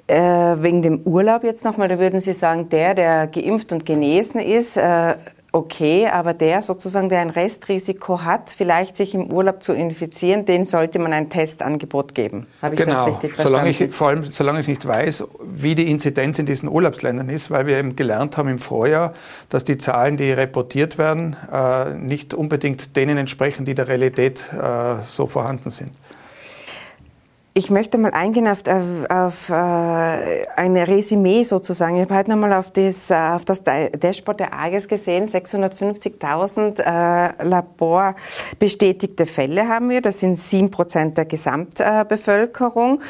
äh, 0.09 0.17
wegen 0.17 0.83
dem 0.83 1.03
Urlaub 1.05 1.45
jetzt 1.45 1.65
nochmal, 1.65 1.87
da 1.87 2.01
würden 2.01 2.21
Sie 2.21 2.33
sagen, 2.33 2.69
der, 2.71 2.95
der 2.95 3.29
geimpft 3.29 3.73
und 3.73 3.87
genesen 3.87 4.41
ist, 4.41 4.77
äh, 4.77 5.15
okay, 5.53 6.09
aber 6.09 6.35
der 6.35 6.63
sozusagen, 6.63 7.09
der 7.09 7.21
ein 7.21 7.31
Restrisiko 7.31 8.23
hat, 8.23 8.51
vielleicht 8.51 8.97
sich 8.97 9.15
im 9.15 9.33
Urlaub 9.33 9.63
zu 9.63 9.73
infizieren, 9.73 10.47
den 10.47 10.65
sollte 10.65 10.99
man 10.99 11.13
ein 11.13 11.31
Testangebot 11.31 12.15
geben. 12.15 12.47
Habe 12.63 12.75
ich 12.75 12.81
genau. 12.81 12.95
das 12.95 13.07
richtig 13.07 13.35
verstanden? 13.35 13.49
Solange 13.49 13.71
ich, 13.71 13.95
vor 13.95 14.09
allem, 14.09 14.25
solange 14.31 14.61
ich 14.61 14.69
nicht 14.69 14.87
weiß, 14.87 15.25
wie 15.45 15.75
die 15.75 15.91
Inzidenz 15.91 16.39
in 16.39 16.47
diesen 16.47 16.69
Urlaubsländern 16.69 17.29
ist, 17.29 17.51
weil 17.51 17.67
wir 17.67 17.79
eben 17.79 17.97
gelernt 17.97 18.37
haben 18.37 18.49
im 18.49 18.59
Vorjahr, 18.59 19.15
dass 19.49 19.65
die 19.65 19.79
Zahlen, 19.79 20.17
die 20.17 20.31
reportiert 20.31 20.99
werden, 20.99 21.37
äh, 21.53 21.95
nicht 21.95 22.35
unbedingt 22.35 22.97
denen 22.97 23.19
entsprechen, 23.19 23.65
die 23.65 23.75
der 23.75 23.89
Realität 23.89 24.53
äh, 24.53 25.01
so 25.03 25.27
vorhanden 25.27 25.71
sind. 25.71 25.91
Ich 27.61 27.69
möchte 27.69 27.99
mal 27.99 28.13
eingehen 28.13 28.49
auf, 28.49 28.63
auf, 28.67 29.11
auf 29.11 29.51
äh, 29.51 29.53
ein 29.53 30.79
Resümee 30.79 31.43
sozusagen. 31.43 31.97
Ich 31.97 32.05
habe 32.05 32.17
heute 32.17 32.31
nochmal 32.31 32.55
auf 32.55 32.71
das, 32.71 33.11
äh, 33.11 33.15
auf 33.15 33.45
das 33.45 33.63
Dashboard 33.63 34.41
der 34.41 34.55
AGES 34.55 34.89
gesehen. 34.89 35.27
650.000 35.27 36.81
äh, 36.81 37.45
laborbestätigte 37.45 39.27
Fälle 39.27 39.69
haben 39.69 39.91
wir. 39.91 40.01
Das 40.01 40.21
sind 40.21 40.39
sieben 40.39 40.71
Prozent 40.71 41.19
der 41.19 41.27
Gesamtbevölkerung. 41.27 43.03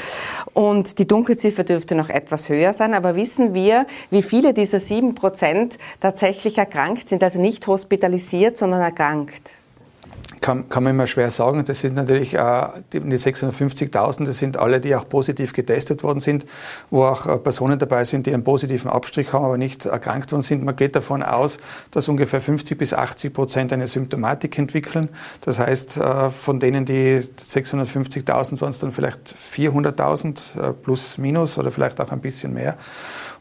Und 0.52 0.99
die 0.99 1.07
Dunkelziffer 1.07 1.62
dürfte 1.62 1.95
noch 1.95 2.09
etwas 2.11 2.49
höher 2.49 2.73
sein. 2.73 2.95
Aber 2.95 3.14
wissen 3.14 3.54
wir, 3.54 3.87
wie 4.11 4.23
viele 4.23 4.52
dieser 4.52 4.80
sieben 4.80 5.14
Prozent 5.14 5.78
tatsächlich 6.00 6.59
erkrankt 6.59 7.09
sind? 7.09 7.23
Also 7.23 7.40
nicht 7.40 7.69
hospitalisiert, 7.69 8.59
sondern 8.59 8.80
erkrankt? 8.80 9.60
Kann, 10.41 10.69
kann 10.69 10.85
man 10.85 10.95
immer 10.95 11.07
schwer 11.07 11.31
sagen. 11.31 11.65
Das 11.65 11.81
sind 11.81 11.95
natürlich 11.95 12.35
äh, 12.35 12.69
die 12.93 13.00
650.000, 13.00 14.25
das 14.25 14.39
sind 14.39 14.57
alle, 14.57 14.81
die 14.81 14.95
auch 14.95 15.09
positiv 15.09 15.53
getestet 15.53 16.03
worden 16.03 16.21
sind, 16.21 16.47
wo 16.91 17.05
auch 17.05 17.27
äh, 17.27 17.37
Personen 17.39 17.79
dabei 17.79 18.05
sind, 18.05 18.27
die 18.27 18.35
einen 18.35 18.45
positiven 18.45 18.91
Abstrich 18.91 19.33
haben, 19.33 19.45
aber 19.45 19.59
nicht 19.59 19.87
erkrankt 19.87 20.33
worden 20.33 20.43
sind. 20.43 20.65
Man 20.65 20.77
geht 20.77 20.97
davon 20.97 21.23
aus, 21.23 21.59
dass 21.91 22.09
ungefähr 22.09 22.41
50 22.41 22.79
bis 22.79 22.95
80 22.95 23.33
Prozent 23.33 23.73
eine 23.73 23.87
Symptomatik 23.87 24.59
entwickeln. 24.59 25.11
Das 25.43 25.59
heißt, 25.59 25.99
äh, 25.99 26.31
von 26.31 26.61
denen, 26.61 26.85
die 26.85 27.21
650.000 27.21 28.61
waren 28.61 28.71
es 28.71 28.79
dann 28.79 28.93
vielleicht 28.93 29.35
400.000 29.55 30.37
äh, 30.59 30.73
plus 30.73 31.19
minus 31.19 31.59
oder 31.59 31.71
vielleicht 31.71 32.00
auch 32.00 32.12
ein 32.12 32.21
bisschen 32.21 32.55
mehr 32.55 32.77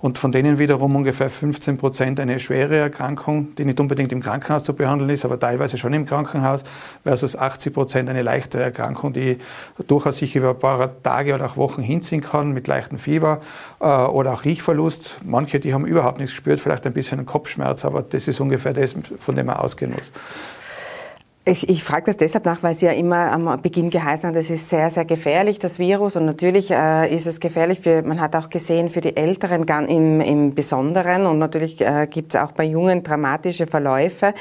und 0.01 0.17
von 0.17 0.31
denen 0.31 0.57
wiederum 0.59 0.95
ungefähr 0.95 1.29
15 1.29 1.77
Prozent 1.77 2.19
eine 2.19 2.39
schwere 2.39 2.77
Erkrankung, 2.77 3.55
die 3.57 3.65
nicht 3.65 3.79
unbedingt 3.79 4.11
im 4.11 4.21
Krankenhaus 4.21 4.63
zu 4.63 4.73
behandeln 4.73 5.09
ist, 5.09 5.25
aber 5.25 5.39
teilweise 5.39 5.77
schon 5.77 5.93
im 5.93 6.05
Krankenhaus, 6.05 6.63
versus 7.03 7.35
80 7.35 7.73
Prozent 7.73 8.09
eine 8.09 8.21
leichtere 8.21 8.63
Erkrankung, 8.63 9.13
die 9.13 9.37
durchaus 9.87 10.17
sich 10.17 10.35
über 10.35 10.51
ein 10.51 10.59
paar 10.59 11.01
Tage 11.03 11.35
oder 11.35 11.45
auch 11.45 11.57
Wochen 11.57 11.81
hinziehen 11.81 12.21
kann 12.21 12.51
mit 12.51 12.67
leichtem 12.67 12.97
Fieber 12.97 13.41
äh, 13.79 13.85
oder 13.85 14.33
auch 14.33 14.45
Riechverlust. 14.45 15.17
Manche, 15.25 15.59
die 15.59 15.73
haben 15.73 15.85
überhaupt 15.85 16.19
nichts 16.19 16.33
gespürt, 16.33 16.59
vielleicht 16.59 16.85
ein 16.85 16.93
bisschen 16.93 17.19
einen 17.19 17.25
Kopfschmerz, 17.25 17.85
aber 17.85 18.01
das 18.01 18.27
ist 18.27 18.39
ungefähr 18.39 18.73
das, 18.73 18.95
von 19.17 19.35
dem 19.35 19.47
man 19.47 19.57
ausgehen 19.57 19.91
muss. 19.91 20.11
Ich, 21.45 21.67
ich 21.69 21.83
frage 21.83 22.03
das 22.05 22.17
deshalb 22.17 22.45
nach, 22.45 22.61
weil 22.63 22.75
Sie 22.75 22.85
ja 22.85 22.91
immer 22.91 23.31
am 23.31 23.61
Beginn 23.61 23.89
geheißen 23.89 24.27
haben, 24.27 24.35
das 24.35 24.49
ist 24.49 24.69
sehr, 24.69 24.89
sehr 24.89 25.05
gefährlich, 25.05 25.57
das 25.57 25.79
Virus. 25.79 26.15
Und 26.15 26.25
natürlich 26.25 26.69
äh, 26.69 27.15
ist 27.15 27.25
es 27.25 27.39
gefährlich 27.39 27.79
für, 27.79 28.03
man 28.03 28.19
hat 28.19 28.35
auch 28.35 28.49
gesehen, 28.49 28.89
für 28.89 29.01
die 29.01 29.15
Älteren 29.15 29.63
im, 29.87 30.21
im 30.21 30.53
Besonderen. 30.53 31.25
Und 31.25 31.39
natürlich 31.39 31.81
äh, 31.81 32.07
gibt 32.07 32.35
es 32.35 32.41
auch 32.41 32.51
bei 32.51 32.65
Jungen 32.65 33.03
dramatische 33.03 33.67
Verläufe. 33.67 34.33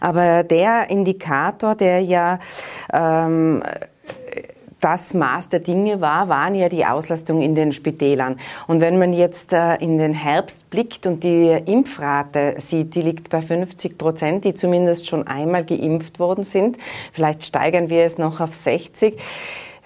Aber 0.00 0.44
der 0.44 0.90
Indikator, 0.90 1.74
der 1.74 2.00
ja 2.00 2.38
ähm, 2.92 3.62
das 4.82 5.14
Maß 5.14 5.48
der 5.48 5.60
Dinge 5.60 6.00
war, 6.00 6.28
waren 6.28 6.54
ja 6.54 6.68
die 6.68 6.84
Auslastung 6.84 7.40
in 7.40 7.54
den 7.54 7.72
Spitälern. 7.72 8.38
Und 8.66 8.80
wenn 8.80 8.98
man 8.98 9.12
jetzt 9.12 9.52
äh, 9.52 9.76
in 9.76 9.98
den 9.98 10.12
Herbst 10.12 10.68
blickt 10.70 11.06
und 11.06 11.22
die 11.22 11.48
Impfrate 11.64 12.56
sieht, 12.58 12.94
die 12.94 13.02
liegt 13.02 13.30
bei 13.30 13.40
50 13.40 13.96
Prozent, 13.96 14.44
die 14.44 14.54
zumindest 14.54 15.06
schon 15.06 15.26
einmal 15.26 15.64
geimpft 15.64 16.18
worden 16.18 16.44
sind. 16.44 16.76
Vielleicht 17.12 17.44
steigern 17.44 17.90
wir 17.90 18.04
es 18.04 18.18
noch 18.18 18.40
auf 18.40 18.54
60. 18.54 19.16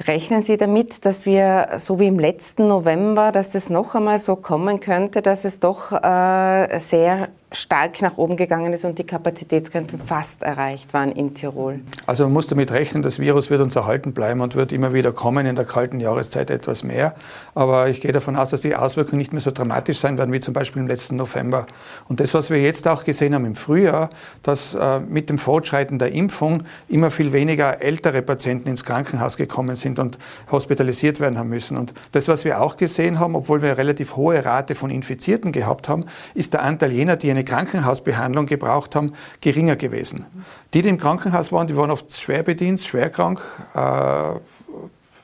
Rechnen 0.07 0.43
Sie 0.43 0.57
damit, 0.57 1.07
dass 1.07 1.25
wir, 1.25 1.69
so 1.79 1.99
wie 1.99 2.07
im 2.07 2.19
letzten 2.19 2.69
November, 2.69 3.33
dass 3.33 3.51
das 3.51 3.71
noch 3.71 3.95
einmal 3.95 4.19
so 4.19 4.37
kommen 4.37 4.81
könnte, 4.81 5.23
dass 5.23 5.45
es 5.47 5.59
doch 5.61 5.93
äh, 5.93 6.79
sehr 6.79 7.29
stark 7.53 8.03
nach 8.03 8.17
oben 8.19 8.37
gegangen 8.37 8.73
ist 8.73 8.85
und 8.85 8.99
die 8.99 9.05
Kapazitätsgrenzen 9.05 10.01
fast 10.01 10.43
erreicht 10.43 10.93
waren 10.93 11.13
in 11.13 11.35
Tirol. 11.35 11.81
Also 12.05 12.25
man 12.25 12.33
muss 12.33 12.49
damit 12.49 12.73
rechnen, 12.73 13.03
das 13.03 13.21
Virus 13.21 13.51
wird 13.51 13.61
uns 13.61 13.77
erhalten 13.77 14.13
bleiben 14.13 14.41
und 14.41 14.57
wird 14.57 14.73
immer 14.73 14.93
wieder 14.93 15.13
kommen, 15.13 15.47
in 15.47 15.55
der 15.55 15.65
kalten 15.65 16.01
Jahreszeit 16.01 16.51
etwas 16.51 16.83
mehr. 16.83 17.15
Aber 17.55 17.89
ich 17.89 18.01
gehe 18.01 18.11
davon 18.11 18.35
aus, 18.35 18.51
dass 18.51 18.63
die 18.63 18.75
Auswirkungen 18.75 19.19
nicht 19.19 19.33
mehr 19.33 19.41
so 19.41 19.53
dramatisch 19.53 19.99
sein 19.99 20.19
werden 20.19 20.33
wie 20.33 20.41
zum 20.41 20.55
Beispiel 20.55 20.83
im 20.83 20.89
letzten 20.89 21.17
November. 21.17 21.67
Und 22.09 22.19
das, 22.19 22.35
was 22.35 22.51
wir 22.51 22.61
jetzt 22.61 22.89
auch 22.89 23.05
gesehen 23.05 23.35
haben 23.35 23.45
im 23.45 23.55
Frühjahr, 23.55 24.11
dass 24.43 24.75
äh, 24.75 24.99
mit 24.99 25.31
dem 25.31 25.39
Fortschreiten 25.39 26.01
der 26.01 26.13
Impfung 26.13 26.65
immer 26.89 27.13
viel 27.13 27.33
weniger 27.33 27.81
ältere 27.81 28.23
Patienten 28.23 28.69
ins 28.69 28.85
Krankenhaus 28.85 29.37
gekommen 29.37 29.77
sind 29.77 30.01
und 30.01 30.19
hospitalisiert 30.51 31.21
werden 31.21 31.39
haben 31.39 31.49
müssen. 31.49 31.77
Und 31.77 31.95
das, 32.11 32.27
was 32.27 32.45
wir 32.45 32.61
auch 32.61 32.77
gesehen 32.77 33.21
haben, 33.21 33.37
obwohl 33.37 33.63
wir 33.63 33.71
eine 33.71 33.79
relativ 33.79 34.17
hohe 34.17 34.45
Rate 34.45 34.75
von 34.75 34.91
Infizierten 34.91 35.53
gehabt 35.53 35.89
haben, 35.89 36.07
ist 36.35 36.53
der 36.53 36.63
Anteil 36.63 36.91
jener, 36.91 37.17
die 37.17 37.31
eine 37.31 37.45
Krankenhausbehandlung 37.47 38.45
gebraucht 38.45 38.95
haben, 38.95 39.15
geringer 39.41 39.77
gewesen. 39.77 40.27
Die, 40.75 40.83
die 40.83 40.91
im 40.91 40.99
Krankenhaus 40.99 41.51
waren, 41.53 41.67
die 41.67 41.77
waren 41.77 41.91
oft 41.91 42.13
schwer 42.13 42.43
bedient, 42.43 42.83
schwer 42.83 43.09
krank, 43.09 43.41
äh, 43.75 43.79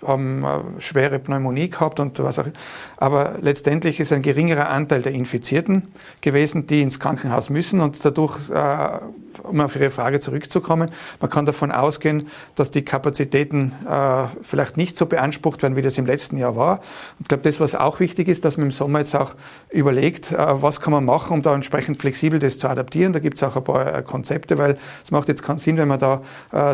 haben 0.07 0.45
äh, 0.45 0.81
schwere 0.81 1.19
Pneumonie 1.19 1.69
gehabt 1.69 2.01
und 2.01 2.19
was 2.19 2.39
auch. 2.39 2.47
Aber 2.97 3.35
letztendlich 3.41 4.01
ist 4.01 4.13
ein 4.13 4.23
geringerer 4.23 4.69
Anteil 4.69 5.03
der 5.03 5.13
Infizierten 5.13 5.83
gewesen, 6.21 6.67
die 6.67 6.83
ins 6.83 6.99
Krankenhaus 6.99 7.51
müssen 7.51 7.81
und 7.81 8.05
dadurch, 8.05 8.37
äh, 8.51 8.99
um 9.41 9.61
auf 9.61 9.77
Ihre 9.77 9.91
Frage 9.91 10.21
zurückzukommen, 10.21 10.91
man 11.21 11.31
kann 11.31 11.47
davon 11.47 11.73
ausgehen, 11.73 12.29
dass 12.57 12.71
die 12.71 12.85
Kapazitäten 12.85 13.73
äh, 13.89 14.25
vielleicht 14.43 14.77
nicht 14.77 14.97
so 14.97 15.07
beansprucht 15.07 15.63
werden, 15.63 15.77
wie 15.77 15.83
das 15.83 15.97
im 15.99 16.07
letzten 16.07 16.37
Jahr 16.37 16.57
war. 16.57 16.81
Ich 17.21 17.29
glaube, 17.29 17.45
das, 17.45 17.61
was 17.61 17.75
auch 17.75 18.01
wichtig 18.01 18.29
ist, 18.29 18.45
dass 18.45 18.57
man 18.57 18.67
im 18.67 18.73
Sommer 18.73 18.99
jetzt 18.99 19.15
auch 19.15 19.33
überlegt, 19.71 20.33
was 20.33 20.81
kann 20.81 20.93
man 20.93 21.05
machen, 21.05 21.33
um 21.35 21.43
da 21.43 21.55
entsprechend 21.55 22.01
flexibel 22.01 22.39
das 22.39 22.59
zu 22.59 22.69
adaptieren. 22.69 23.13
Da 23.13 23.19
gibt 23.19 23.39
es 23.39 23.43
auch 23.43 23.57
ein 23.57 23.65
paar 23.65 24.03
Konzepte, 24.03 24.59
weil 24.59 24.79
es 25.03 25.11
macht 25.11 25.29
jetzt 25.29 25.43
keinen 25.43 25.59
Sinn, 25.59 25.77
wenn 25.77 25.89
man 25.89 25.99
da 25.99 26.23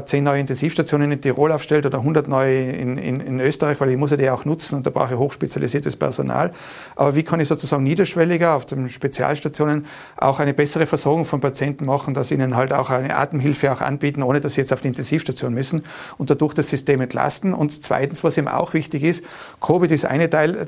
zehn 0.07 0.25
neue 0.25 0.41
Intensivstationen 0.41 1.13
in 1.13 1.21
Tirol 1.21 1.53
aufstellt 1.53 1.87
oder 1.87 1.99
100 1.99 2.29
neue 2.29 2.71
in, 2.73 2.99
in 2.99 3.19
in, 3.21 3.41
Österreich, 3.41 3.81
weil 3.81 3.91
ich 3.91 3.97
muss 3.97 4.11
ja 4.11 4.17
die 4.17 4.31
auch 4.31 4.45
nutzen 4.45 4.77
und 4.77 4.87
da 4.87 4.91
brauche 4.91 5.15
ich 5.15 5.19
hochspezialisiertes 5.19 5.97
Personal. 5.97 6.53
Aber 6.97 7.15
wie 7.15 7.23
kann 7.23 7.41
ich 7.41 7.49
sozusagen 7.49 7.85
niederschwelliger 7.85 8.55
auf 8.55 8.67
den 8.67 8.89
Spezialstationen 8.89 9.87
auch 10.17 10.41
eine 10.41 10.55
bessere 10.55 10.87
Versorgung 10.87 11.25
von 11.25 11.41
Patienten 11.41 11.85
machen, 11.85 12.15
dass 12.15 12.31
ihnen 12.31 12.48
halt 12.57 12.73
auch 12.73 12.91
eine 12.91 13.17
Atemhilfe 13.17 13.73
auch 13.73 13.81
anbieten, 13.81 14.23
ohne 14.23 14.41
dass 14.41 14.55
sie 14.55 14.61
jetzt 14.61 14.73
auf 14.73 14.81
die 14.81 14.89
Intensivstation 14.89 15.55
müssen 15.55 15.85
und 16.19 16.31
dadurch 16.31 16.55
das 16.55 16.69
System 16.69 17.01
entlasten. 17.01 17.55
Und 17.55 17.83
zweitens, 17.83 18.25
was 18.25 18.37
eben 18.39 18.49
auch 18.49 18.75
wichtig 18.75 19.03
ist, 19.03 19.25
Covid 19.61 19.91
ist 19.91 20.05
eine 20.05 20.31
Teil, 20.31 20.57
äh, 20.57 20.67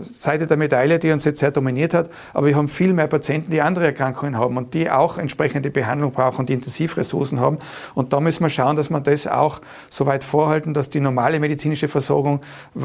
Seite 0.00 0.46
der 0.46 0.56
Medaille, 0.56 0.98
die 0.98 1.10
uns 1.10 1.24
jetzt 1.24 1.40
sehr 1.40 1.50
dominiert 1.50 1.94
hat, 1.94 2.10
aber 2.34 2.46
wir 2.46 2.56
haben 2.56 2.68
viel 2.68 2.92
mehr 2.92 3.06
Patienten, 3.06 3.50
die 3.50 3.60
andere 3.60 3.86
Erkrankungen 3.86 4.36
haben 4.36 4.56
und 4.56 4.74
die 4.74 4.90
auch 4.90 5.18
entsprechende 5.18 5.70
Behandlung 5.70 6.12
brauchen, 6.12 6.46
die 6.46 6.54
Intensivressourcen 6.54 7.40
haben. 7.40 7.58
Und 7.94 8.12
da 8.12 8.20
müssen 8.20 8.42
wir 8.42 8.50
schauen, 8.50 8.76
dass 8.76 8.90
wir 8.90 9.00
das 9.00 9.26
auch 9.26 9.60
so 9.88 10.06
weit 10.06 10.24
vorhalten, 10.24 10.74
dass 10.74 10.90
die 10.90 11.00
normale 11.00 11.40
medizinische 11.40 11.88
Versorgung 11.88 12.40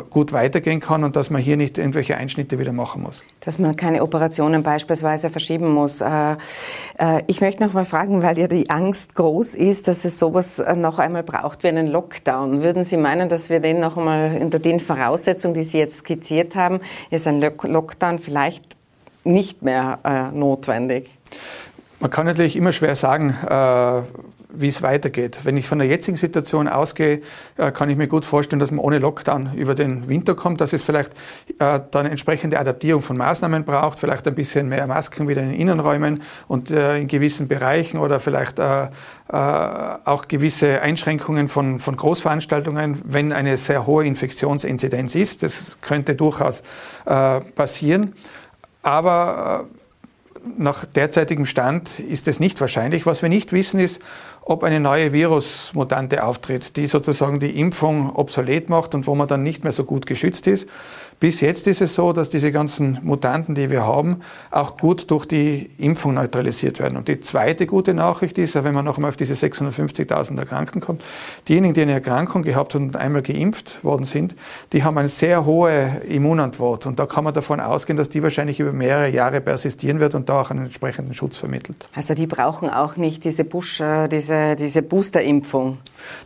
gut 0.09 0.33
weitergehen 0.33 0.79
kann 0.79 1.03
und 1.03 1.15
dass 1.15 1.29
man 1.29 1.41
hier 1.41 1.57
nicht 1.57 1.77
irgendwelche 1.77 2.17
Einschnitte 2.17 2.59
wieder 2.59 2.73
machen 2.73 3.01
muss. 3.01 3.23
Dass 3.41 3.59
man 3.59 3.75
keine 3.75 4.01
Operationen 4.03 4.63
beispielsweise 4.63 5.29
verschieben 5.29 5.71
muss. 5.73 6.01
Äh, 6.01 6.35
äh, 6.97 7.23
ich 7.27 7.41
möchte 7.41 7.63
noch 7.63 7.73
mal 7.73 7.85
fragen, 7.85 8.21
weil 8.27 8.37
ja 8.39 8.47
die 8.47 8.69
Angst 8.69 9.15
groß 9.15 9.55
ist, 9.55 9.87
dass 9.87 10.03
es 10.03 10.19
sowas 10.19 10.61
noch 10.75 10.99
einmal 10.99 11.23
braucht 11.23 11.63
wie 11.63 11.69
einen 11.69 11.87
Lockdown. 11.87 12.61
Würden 12.61 12.83
Sie 12.83 12.97
meinen, 12.97 13.29
dass 13.29 13.49
wir 13.49 13.61
den 13.61 13.79
noch 13.79 13.95
einmal 13.95 14.37
unter 14.41 14.59
den 14.59 14.81
Voraussetzungen, 14.81 15.53
die 15.53 15.63
Sie 15.63 15.77
jetzt 15.77 15.99
skizziert 15.99 16.53
haben, 16.53 16.81
ist 17.09 17.25
ein 17.25 17.39
Lockdown 17.39 18.19
vielleicht 18.19 18.75
nicht 19.23 19.61
mehr 19.61 19.99
äh, 20.03 20.37
notwendig? 20.37 21.09
Man 22.01 22.11
kann 22.11 22.25
natürlich 22.25 22.57
immer 22.57 22.73
schwer 22.73 22.95
sagen, 22.95 23.33
wie 24.59 24.67
es 24.67 24.81
weitergeht. 24.81 25.41
Wenn 25.43 25.57
ich 25.57 25.67
von 25.67 25.79
der 25.79 25.87
jetzigen 25.87 26.17
Situation 26.17 26.67
ausgehe, 26.67 27.19
äh, 27.57 27.71
kann 27.71 27.89
ich 27.89 27.97
mir 27.97 28.07
gut 28.07 28.25
vorstellen, 28.25 28.59
dass 28.59 28.71
man 28.71 28.79
ohne 28.79 28.99
Lockdown 28.99 29.53
über 29.55 29.75
den 29.75 30.09
Winter 30.09 30.35
kommt, 30.35 30.61
dass 30.61 30.73
es 30.73 30.83
vielleicht 30.83 31.13
äh, 31.59 31.79
dann 31.91 32.05
entsprechende 32.05 32.59
Adaptierung 32.59 33.01
von 33.01 33.17
Maßnahmen 33.17 33.63
braucht, 33.63 33.99
vielleicht 33.99 34.27
ein 34.27 34.35
bisschen 34.35 34.69
mehr 34.69 34.87
Masken 34.87 35.27
wieder 35.27 35.41
in 35.41 35.53
Innenräumen 35.53 36.21
und 36.47 36.71
äh, 36.71 36.97
in 36.97 37.07
gewissen 37.07 37.47
Bereichen 37.47 37.97
oder 37.97 38.19
vielleicht 38.19 38.59
auch 39.29 40.27
gewisse 40.27 40.81
Einschränkungen 40.81 41.49
von, 41.49 41.79
von 41.79 41.97
Großveranstaltungen, 41.97 43.01
wenn 43.03 43.33
eine 43.33 43.57
sehr 43.57 43.85
hohe 43.85 44.05
Infektionsinzidenz 44.05 45.15
ist. 45.15 45.43
Das 45.43 45.77
könnte 45.81 46.15
durchaus 46.15 46.63
passieren. 47.03 48.13
Aber 48.83 49.65
nach 50.57 50.85
derzeitigem 50.85 51.45
Stand 51.45 51.99
ist 51.99 52.27
es 52.27 52.39
nicht 52.39 52.59
wahrscheinlich. 52.61 53.05
Was 53.05 53.21
wir 53.21 53.29
nicht 53.29 53.51
wissen 53.51 53.79
ist, 53.79 54.01
ob 54.49 54.63
eine 54.63 54.79
neue 54.79 55.11
Virusmutante 55.11 56.23
auftritt, 56.23 56.77
die 56.77 56.87
sozusagen 56.87 57.41
die 57.41 57.59
Impfung 57.59 58.15
obsolet 58.15 58.69
macht 58.69 58.95
und 58.95 59.05
wo 59.05 59.13
man 59.13 59.27
dann 59.27 59.43
nicht 59.43 59.63
mehr 59.63 59.73
so 59.73 59.83
gut 59.83 60.05
geschützt 60.05 60.47
ist. 60.47 60.69
Bis 61.19 61.41
jetzt 61.41 61.65
ist 61.65 61.81
es 61.81 61.95
so, 61.95 62.13
dass 62.13 62.29
diese 62.29 62.51
ganzen 62.51 62.99
Mutanten, 63.01 63.55
die 63.55 63.71
wir 63.71 63.83
haben, 63.83 64.21
auch 64.51 64.77
gut 64.77 65.09
durch 65.09 65.25
die 65.25 65.67
Impfung 65.79 66.13
neutralisiert 66.13 66.79
werden. 66.79 66.95
Und 66.95 67.07
die 67.07 67.19
zweite 67.21 67.65
gute 67.65 67.95
Nachricht 67.95 68.37
ist, 68.37 68.53
wenn 68.53 68.75
man 68.75 68.85
noch 68.85 68.97
einmal 68.97 69.09
auf 69.09 69.17
diese 69.17 69.33
650.000 69.33 70.37
Erkrankten 70.37 70.79
kommt, 70.79 71.01
diejenigen, 71.47 71.73
die 71.73 71.81
eine 71.81 71.93
Erkrankung 71.93 72.43
gehabt 72.43 72.75
haben 72.75 72.89
und 72.89 72.95
einmal 72.95 73.23
geimpft 73.23 73.83
worden 73.83 74.03
sind, 74.03 74.35
die 74.73 74.83
haben 74.83 74.95
eine 74.95 75.09
sehr 75.09 75.45
hohe 75.45 76.01
Immunantwort. 76.07 76.85
Und 76.85 76.99
da 76.99 77.07
kann 77.07 77.23
man 77.23 77.33
davon 77.33 77.61
ausgehen, 77.61 77.97
dass 77.97 78.09
die 78.09 78.21
wahrscheinlich 78.21 78.59
über 78.59 78.71
mehrere 78.71 79.09
Jahre 79.09 79.41
persistieren 79.41 79.99
wird 79.99 80.13
und 80.13 80.29
da 80.29 80.41
auch 80.41 80.51
einen 80.51 80.65
entsprechenden 80.65 81.15
Schutz 81.15 81.37
vermittelt. 81.37 81.87
Also 81.95 82.13
die 82.13 82.27
brauchen 82.27 82.69
auch 82.69 82.95
nicht 82.95 83.23
diese, 83.23 83.43
Bush, 83.43 83.79
äh, 83.79 84.07
diese, 84.07 84.55
diese 84.55 84.83
Boosterimpfung? 84.83 85.79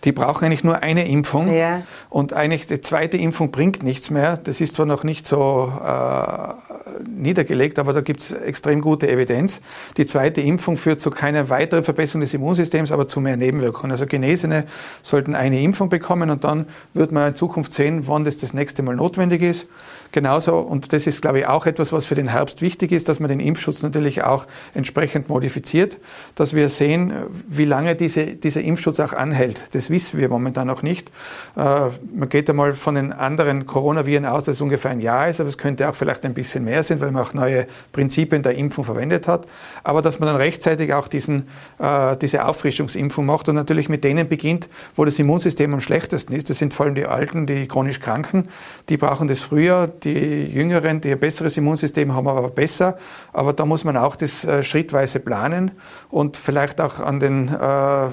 Die 0.03 0.11
brauchen 0.11 0.43
eigentlich 0.43 0.65
nur 0.65 0.83
eine 0.83 1.07
Impfung. 1.07 1.53
Ja. 1.53 1.83
Und 2.09 2.33
eigentlich 2.33 2.67
die 2.67 2.81
zweite 2.81 3.15
Impfung 3.15 3.51
bringt 3.51 3.83
nichts 3.83 4.09
mehr. 4.09 4.35
Das 4.35 4.59
ist 4.59 4.80
zwar 4.81 4.85
noch 4.87 5.03
nicht 5.03 5.27
so 5.27 5.71
äh, 5.85 7.01
niedergelegt, 7.07 7.77
aber 7.77 7.93
da 7.93 8.01
gibt 8.01 8.21
es 8.21 8.31
extrem 8.31 8.81
gute 8.81 9.07
Evidenz. 9.07 9.61
Die 9.97 10.07
zweite 10.07 10.41
Impfung 10.41 10.75
führt 10.75 10.99
zu 10.99 11.11
keiner 11.11 11.49
weiteren 11.49 11.83
Verbesserung 11.83 12.21
des 12.21 12.33
Immunsystems, 12.33 12.91
aber 12.91 13.07
zu 13.07 13.19
mehr 13.19 13.37
Nebenwirkungen. 13.37 13.91
Also 13.91 14.07
Genesene 14.07 14.65
sollten 15.03 15.35
eine 15.35 15.61
Impfung 15.61 15.89
bekommen 15.89 16.31
und 16.31 16.43
dann 16.43 16.65
wird 16.95 17.11
man 17.11 17.29
in 17.29 17.35
Zukunft 17.35 17.73
sehen, 17.73 18.07
wann 18.07 18.25
das 18.25 18.37
das 18.37 18.53
nächste 18.53 18.81
Mal 18.81 18.95
notwendig 18.95 19.43
ist. 19.43 19.67
Genauso, 20.11 20.57
und 20.59 20.91
das 20.91 21.07
ist, 21.07 21.21
glaube 21.21 21.39
ich, 21.39 21.47
auch 21.47 21.65
etwas, 21.65 21.93
was 21.93 22.05
für 22.05 22.15
den 22.15 22.27
Herbst 22.27 22.61
wichtig 22.61 22.91
ist, 22.91 23.07
dass 23.07 23.21
man 23.21 23.29
den 23.29 23.39
Impfschutz 23.39 23.81
natürlich 23.81 24.23
auch 24.23 24.45
entsprechend 24.73 25.29
modifiziert, 25.29 25.97
dass 26.35 26.53
wir 26.53 26.67
sehen, 26.67 27.13
wie 27.47 27.63
lange 27.63 27.95
diese, 27.95 28.25
dieser 28.25 28.61
Impfschutz 28.61 28.99
auch 28.99 29.13
anhält. 29.13 29.73
Das 29.73 29.89
wissen 29.89 30.19
wir 30.19 30.27
momentan 30.27 30.67
noch 30.67 30.81
nicht. 30.83 31.09
Äh, 31.55 31.61
man 31.61 32.27
geht 32.27 32.49
einmal 32.49 32.73
von 32.73 32.95
den 32.95 33.13
anderen 33.13 33.65
Coronaviren 33.65 34.25
aus, 34.25 34.43
dass 34.43 34.59
ungefähr 34.71 34.91
ein 34.91 35.01
Jahr 35.01 35.27
ist, 35.27 35.41
aber 35.41 35.49
es 35.49 35.57
könnte 35.57 35.89
auch 35.89 35.95
vielleicht 35.95 36.23
ein 36.23 36.33
bisschen 36.33 36.63
mehr 36.63 36.81
sein, 36.81 37.01
weil 37.01 37.11
man 37.11 37.23
auch 37.23 37.33
neue 37.33 37.67
Prinzipien 37.91 38.41
der 38.41 38.55
Impfung 38.55 38.85
verwendet 38.85 39.27
hat. 39.27 39.45
Aber 39.83 40.01
dass 40.01 40.19
man 40.19 40.27
dann 40.27 40.37
rechtzeitig 40.37 40.93
auch 40.93 41.09
diesen, 41.09 41.49
äh, 41.77 42.15
diese 42.15 42.45
Auffrischungsimpfung 42.45 43.25
macht 43.25 43.49
und 43.49 43.55
natürlich 43.55 43.89
mit 43.89 44.05
denen 44.05 44.29
beginnt, 44.29 44.69
wo 44.95 45.03
das 45.03 45.19
Immunsystem 45.19 45.73
am 45.73 45.81
schlechtesten 45.81 46.33
ist. 46.33 46.49
Das 46.49 46.57
sind 46.57 46.73
vor 46.73 46.85
allem 46.85 46.95
die 46.95 47.05
Alten, 47.05 47.45
die 47.47 47.67
chronisch 47.67 47.99
Kranken. 47.99 48.47
Die 48.87 48.95
brauchen 48.95 49.27
das 49.27 49.41
früher 49.41 49.87
die 49.87 50.45
Jüngeren, 50.45 51.01
die 51.01 51.11
ein 51.11 51.19
besseres 51.19 51.57
Immunsystem 51.57 52.15
haben, 52.15 52.29
aber 52.29 52.49
besser. 52.49 52.97
Aber 53.33 53.51
da 53.51 53.65
muss 53.65 53.83
man 53.83 53.97
auch 53.97 54.15
das 54.15 54.45
äh, 54.45 54.63
schrittweise 54.63 55.19
planen 55.19 55.71
und 56.09 56.37
vielleicht 56.37 56.79
auch 56.79 57.01
an 57.01 57.19
den 57.19 57.49
äh, 57.49 58.07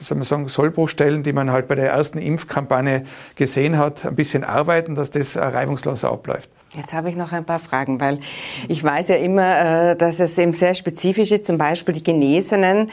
sagen, 0.00 0.48
Sollbruchstellen, 0.48 1.22
die 1.22 1.32
man 1.32 1.50
halt 1.50 1.68
bei 1.68 1.74
der 1.74 1.90
ersten 1.90 2.18
Impfkampagne 2.18 3.04
gesehen 3.34 3.78
hat, 3.78 4.04
ein 4.06 4.14
bisschen 4.14 4.44
arbeiten, 4.44 4.94
dass 4.94 5.10
das 5.10 5.36
äh, 5.36 5.44
reibungsloser 5.44 6.10
abläuft. 6.10 6.50
Jetzt 6.76 6.92
habe 6.92 7.08
ich 7.08 7.16
noch 7.16 7.32
ein 7.32 7.44
paar 7.44 7.58
Fragen, 7.58 8.00
weil 8.00 8.20
ich 8.68 8.84
weiß 8.84 9.08
ja 9.08 9.16
immer, 9.16 9.90
äh, 9.90 9.96
dass 9.96 10.20
es 10.20 10.36
eben 10.36 10.52
sehr 10.52 10.74
spezifisch 10.74 11.30
ist, 11.30 11.46
zum 11.46 11.58
Beispiel 11.58 11.94
die 11.94 12.02
Genesenen 12.02 12.90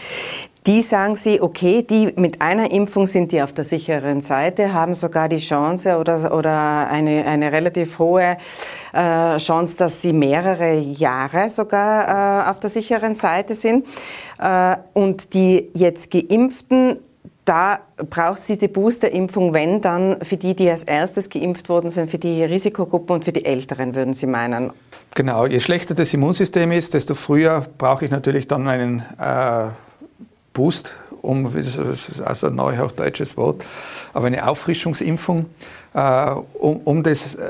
Die 0.67 0.81
sagen 0.81 1.15
Sie, 1.15 1.41
okay, 1.41 1.83
die 1.83 2.11
mit 2.15 2.41
einer 2.41 2.71
Impfung 2.71 3.05
sind 3.05 3.31
die 3.31 3.41
auf 3.43 3.53
der 3.53 3.63
sicheren 3.63 4.21
Seite, 4.21 4.73
haben 4.73 4.95
sogar 4.95 5.29
die 5.29 5.37
Chance 5.37 5.97
oder, 5.97 6.35
oder 6.35 6.87
eine, 6.89 7.25
eine 7.25 7.51
relativ 7.51 7.99
hohe 7.99 8.37
äh, 8.91 9.37
Chance, 9.37 9.77
dass 9.77 10.01
sie 10.01 10.11
mehrere 10.11 10.73
Jahre 10.73 11.49
sogar 11.49 12.47
äh, 12.47 12.49
auf 12.49 12.59
der 12.59 12.71
sicheren 12.71 13.13
Seite 13.13 13.53
sind. 13.53 13.85
Äh, 14.39 14.77
und 14.93 15.35
die 15.35 15.69
jetzt 15.73 16.09
Geimpften 16.09 16.99
da 17.45 17.81
braucht 18.09 18.39
es 18.39 18.47
diese 18.47 18.67
Boosterimpfung, 18.67 19.53
wenn 19.53 19.79
dann 19.79 20.17
für 20.23 20.35
die, 20.35 20.55
die 20.55 20.67
als 20.67 20.83
erstes 20.83 21.29
geimpft 21.29 21.69
worden 21.69 21.91
sind, 21.91 22.09
für 22.09 22.17
die 22.17 22.43
Risikogruppen 22.43 23.17
und 23.17 23.25
für 23.25 23.31
die 23.31 23.45
Älteren, 23.45 23.93
würden 23.93 24.15
Sie 24.15 24.25
meinen? 24.25 24.71
Genau, 25.13 25.45
je 25.45 25.59
schlechter 25.59 25.93
das 25.93 26.11
Immunsystem 26.13 26.71
ist, 26.71 26.95
desto 26.95 27.13
früher 27.13 27.67
brauche 27.77 28.03
ich 28.03 28.09
natürlich 28.09 28.47
dann 28.47 28.67
einen 28.67 29.03
äh, 29.19 29.67
Boost, 30.55 30.95
um, 31.21 31.53
das 31.53 31.75
ist 31.75 32.21
also 32.21 32.47
ein 32.47 32.55
neuhochdeutsches 32.55 33.37
Wort, 33.37 33.63
aber 34.13 34.27
eine 34.27 34.47
Auffrischungsimpfung. 34.47 35.47
Äh, 35.95 36.31
um, 36.59 36.81
um 36.83 37.03
das 37.03 37.35
äh, 37.35 37.47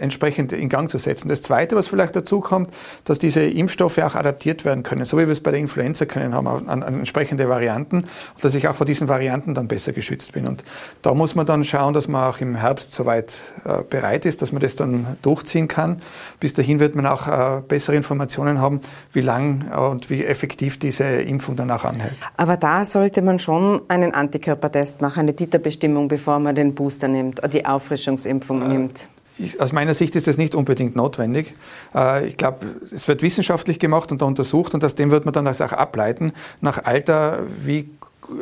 entsprechend 0.00 0.52
in 0.52 0.68
Gang 0.68 0.90
zu 0.90 0.98
setzen. 0.98 1.28
Das 1.28 1.40
Zweite, 1.40 1.76
was 1.76 1.88
vielleicht 1.88 2.14
dazu 2.14 2.40
kommt, 2.40 2.68
dass 3.06 3.18
diese 3.18 3.42
Impfstoffe 3.42 3.96
auch 3.98 4.14
adaptiert 4.14 4.66
werden 4.66 4.82
können, 4.82 5.06
so 5.06 5.16
wie 5.16 5.22
wir 5.22 5.32
es 5.32 5.40
bei 5.40 5.50
der 5.50 5.60
Influenza 5.60 6.04
können 6.04 6.34
haben, 6.34 6.46
an, 6.46 6.82
an 6.82 6.82
entsprechende 6.82 7.48
Varianten, 7.48 8.04
dass 8.42 8.54
ich 8.54 8.68
auch 8.68 8.74
vor 8.74 8.84
diesen 8.84 9.08
Varianten 9.08 9.54
dann 9.54 9.66
besser 9.66 9.92
geschützt 9.92 10.32
bin. 10.32 10.46
Und 10.46 10.62
da 11.00 11.14
muss 11.14 11.34
man 11.34 11.46
dann 11.46 11.64
schauen, 11.64 11.94
dass 11.94 12.06
man 12.06 12.28
auch 12.28 12.38
im 12.42 12.54
Herbst 12.56 12.94
soweit 12.94 13.32
äh, 13.64 13.82
bereit 13.88 14.26
ist, 14.26 14.42
dass 14.42 14.52
man 14.52 14.60
das 14.60 14.76
dann 14.76 15.16
durchziehen 15.22 15.66
kann. 15.66 16.02
Bis 16.38 16.52
dahin 16.52 16.80
wird 16.80 16.96
man 16.96 17.06
auch 17.06 17.26
äh, 17.26 17.62
bessere 17.66 17.96
Informationen 17.96 18.60
haben, 18.60 18.82
wie 19.14 19.22
lang 19.22 19.72
und 19.72 20.10
wie 20.10 20.22
effektiv 20.22 20.78
diese 20.78 21.04
Impfung 21.04 21.56
dann 21.56 21.70
auch 21.70 21.84
anhält. 21.84 22.12
Aber 22.36 22.58
da 22.58 22.84
sollte 22.84 23.22
man 23.22 23.38
schon 23.38 23.80
einen 23.88 24.12
Antikörpertest 24.12 25.00
machen, 25.00 25.20
eine 25.20 25.34
Titerbestimmung, 25.34 26.08
bevor 26.08 26.40
man 26.40 26.54
den 26.54 26.74
Booster 26.74 27.08
nimmt, 27.08 27.40
die 27.50 27.64
Auf 27.64 27.85
Auffrischungsimpfung 27.86 28.62
äh, 28.62 28.68
nimmt? 28.68 29.08
Ich, 29.38 29.60
aus 29.60 29.72
meiner 29.72 29.94
Sicht 29.94 30.16
ist 30.16 30.26
das 30.26 30.38
nicht 30.38 30.54
unbedingt 30.54 30.96
notwendig. 30.96 31.54
Äh, 31.94 32.26
ich 32.26 32.36
glaube, 32.36 32.66
es 32.92 33.06
wird 33.08 33.22
wissenschaftlich 33.22 33.78
gemacht 33.78 34.10
und 34.12 34.22
untersucht 34.22 34.74
und 34.74 34.84
aus 34.84 34.94
dem 34.94 35.10
wird 35.10 35.24
man 35.24 35.34
dann 35.34 35.46
auch 35.46 35.60
ableiten, 35.72 36.32
nach 36.60 36.84
Alter, 36.84 37.40
wie, 37.64 37.90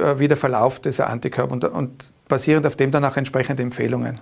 äh, 0.00 0.18
wie 0.18 0.28
der 0.28 0.36
Verlauf 0.36 0.80
dieser 0.80 1.08
Antikörper 1.10 1.52
und, 1.52 1.64
und 1.64 2.04
basierend 2.28 2.66
auf 2.66 2.76
dem 2.76 2.90
dann 2.90 3.04
auch 3.04 3.16
entsprechende 3.16 3.62
Empfehlungen. 3.62 4.20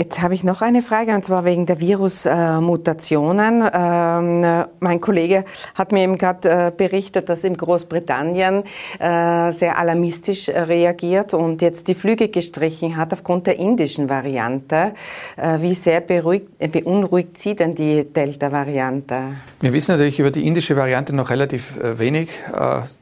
Jetzt 0.00 0.22
habe 0.22 0.32
ich 0.32 0.44
noch 0.44 0.62
eine 0.62 0.80
Frage, 0.80 1.14
und 1.14 1.26
zwar 1.26 1.44
wegen 1.44 1.66
der 1.66 1.78
Virusmutationen. 1.78 3.62
Ähm, 3.70 4.64
mein 4.80 4.98
Kollege 4.98 5.44
hat 5.74 5.92
mir 5.92 6.04
eben 6.04 6.16
gerade 6.16 6.48
äh, 6.48 6.72
berichtet, 6.74 7.28
dass 7.28 7.44
in 7.44 7.52
Großbritannien 7.52 8.62
äh, 8.98 9.52
sehr 9.52 9.76
alarmistisch 9.76 10.48
reagiert 10.48 11.34
und 11.34 11.60
jetzt 11.60 11.86
die 11.86 11.94
Flüge 11.94 12.28
gestrichen 12.28 12.96
hat 12.96 13.12
aufgrund 13.12 13.46
der 13.46 13.58
indischen 13.58 14.08
Variante. 14.08 14.94
Äh, 15.36 15.60
wie 15.60 15.74
sehr 15.74 16.00
beunruhigt 16.00 17.38
Sie 17.38 17.54
denn 17.54 17.74
die 17.74 18.04
Delta-Variante? 18.04 19.34
Wir 19.60 19.74
wissen 19.74 19.92
natürlich 19.92 20.18
über 20.18 20.30
die 20.30 20.46
indische 20.46 20.78
Variante 20.78 21.14
noch 21.14 21.28
relativ 21.28 21.74
wenig, 21.78 22.30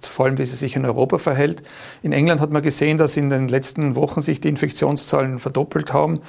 vor 0.01 0.27
allem 0.27 0.39
wie 0.39 0.45
sie 0.45 0.57
sich 0.57 0.75
in 0.75 0.85
Europa 0.85 1.19
verhält. 1.19 1.63
In 2.03 2.11
England 2.11 2.41
hat 2.41 2.51
man 2.51 2.63
gesehen, 2.63 2.99
dass 2.99 3.17
in 3.17 3.31
den 3.31 3.49
letzten 3.49 3.95
Wochen 3.95 4.21
sich 4.21 4.41
die 4.41 4.49
Infektionszahlen 4.49 5.39
verdoppelt 5.39 5.93
haben 5.93 6.21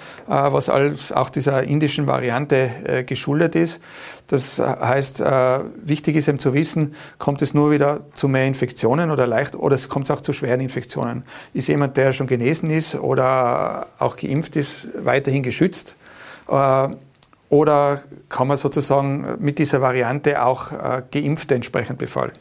was 0.59 0.67
als 0.69 1.13
auch 1.13 1.29
dieser 1.29 1.63
indischen 1.63 2.05
Variante 2.05 2.69
äh, 2.83 3.03
geschuldet 3.05 3.55
ist. 3.55 3.79
Das 4.27 4.59
heißt, 4.59 5.21
äh, 5.21 5.59
wichtig 5.85 6.17
ist 6.17 6.27
eben 6.27 6.37
zu 6.37 6.53
wissen, 6.53 6.95
kommt 7.17 7.41
es 7.41 7.53
nur 7.53 7.71
wieder 7.71 8.01
zu 8.13 8.27
mehr 8.27 8.45
Infektionen 8.45 9.09
oder 9.09 9.25
leicht 9.25 9.55
oder 9.55 9.75
es 9.75 9.87
kommt 9.87 10.11
auch 10.11 10.19
zu 10.19 10.33
schweren 10.33 10.59
Infektionen. 10.59 11.23
Ist 11.53 11.69
jemand, 11.69 11.95
der 11.95 12.11
schon 12.11 12.27
genesen 12.27 12.69
ist 12.71 12.95
oder 12.95 13.87
auch 13.99 14.17
geimpft 14.17 14.57
ist, 14.57 14.89
weiterhin 15.01 15.43
geschützt? 15.43 15.95
Äh, 16.49 16.89
oder 17.47 18.03
kann 18.27 18.47
man 18.47 18.57
sozusagen 18.57 19.37
mit 19.39 19.59
dieser 19.59 19.79
Variante 19.81 20.43
auch 20.43 20.73
äh, 20.73 21.03
Geimpfte 21.09 21.55
entsprechend 21.55 21.99
befallen? 21.99 22.33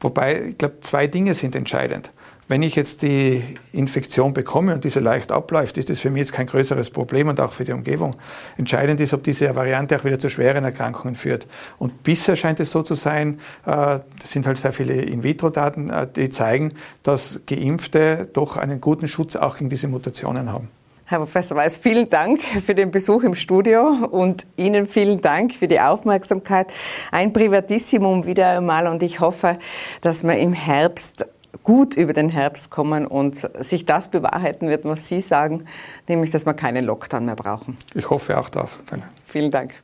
Wobei, 0.00 0.42
ich 0.48 0.58
glaube, 0.58 0.80
zwei 0.80 1.06
Dinge 1.06 1.34
sind 1.34 1.54
entscheidend. 1.54 2.10
Wenn 2.52 2.62
ich 2.62 2.74
jetzt 2.74 3.00
die 3.00 3.42
Infektion 3.72 4.34
bekomme 4.34 4.74
und 4.74 4.84
diese 4.84 5.00
leicht 5.00 5.32
abläuft, 5.32 5.78
ist 5.78 5.88
das 5.88 6.00
für 6.00 6.10
mich 6.10 6.20
jetzt 6.20 6.32
kein 6.34 6.46
größeres 6.46 6.90
Problem 6.90 7.28
und 7.28 7.40
auch 7.40 7.54
für 7.54 7.64
die 7.64 7.72
Umgebung. 7.72 8.14
Entscheidend 8.58 9.00
ist, 9.00 9.14
ob 9.14 9.24
diese 9.24 9.56
Variante 9.56 9.98
auch 9.98 10.04
wieder 10.04 10.18
zu 10.18 10.28
schweren 10.28 10.62
Erkrankungen 10.62 11.14
führt. 11.14 11.46
Und 11.78 12.02
bisher 12.02 12.36
scheint 12.36 12.60
es 12.60 12.70
so 12.70 12.82
zu 12.82 12.92
sein, 12.92 13.40
äh, 13.64 14.00
das 14.20 14.32
sind 14.32 14.46
halt 14.46 14.58
sehr 14.58 14.74
viele 14.74 15.00
In-vitro-Daten, 15.00 15.88
äh, 15.88 16.06
die 16.14 16.28
zeigen, 16.28 16.74
dass 17.02 17.40
Geimpfte 17.46 18.28
doch 18.30 18.58
einen 18.58 18.82
guten 18.82 19.08
Schutz 19.08 19.34
auch 19.34 19.56
gegen 19.56 19.70
diese 19.70 19.88
Mutationen 19.88 20.52
haben. 20.52 20.68
Herr 21.06 21.20
Professor 21.20 21.56
Weiß, 21.56 21.78
vielen 21.78 22.10
Dank 22.10 22.42
für 22.42 22.74
den 22.74 22.90
Besuch 22.90 23.22
im 23.22 23.34
Studio 23.34 24.08
und 24.10 24.46
Ihnen 24.58 24.86
vielen 24.86 25.22
Dank 25.22 25.54
für 25.54 25.68
die 25.68 25.80
Aufmerksamkeit. 25.80 26.66
Ein 27.12 27.32
Privatissimum 27.32 28.26
wieder 28.26 28.48
einmal 28.48 28.88
und 28.88 29.02
ich 29.02 29.20
hoffe, 29.20 29.58
dass 30.02 30.22
wir 30.22 30.36
im 30.36 30.52
Herbst 30.52 31.24
gut 31.62 31.96
über 31.96 32.12
den 32.12 32.28
Herbst 32.28 32.70
kommen 32.70 33.06
und 33.06 33.48
sich 33.60 33.86
das 33.86 34.08
bewahrheiten 34.08 34.68
wird, 34.68 34.84
was 34.84 35.08
Sie 35.08 35.20
sagen, 35.20 35.66
nämlich, 36.08 36.30
dass 36.30 36.46
wir 36.46 36.54
keinen 36.54 36.84
Lockdown 36.84 37.24
mehr 37.24 37.36
brauchen. 37.36 37.76
Ich 37.94 38.08
hoffe 38.10 38.38
auch 38.38 38.48
darauf. 38.48 38.80
Danke. 38.86 39.06
Vielen 39.26 39.50
Dank. 39.50 39.74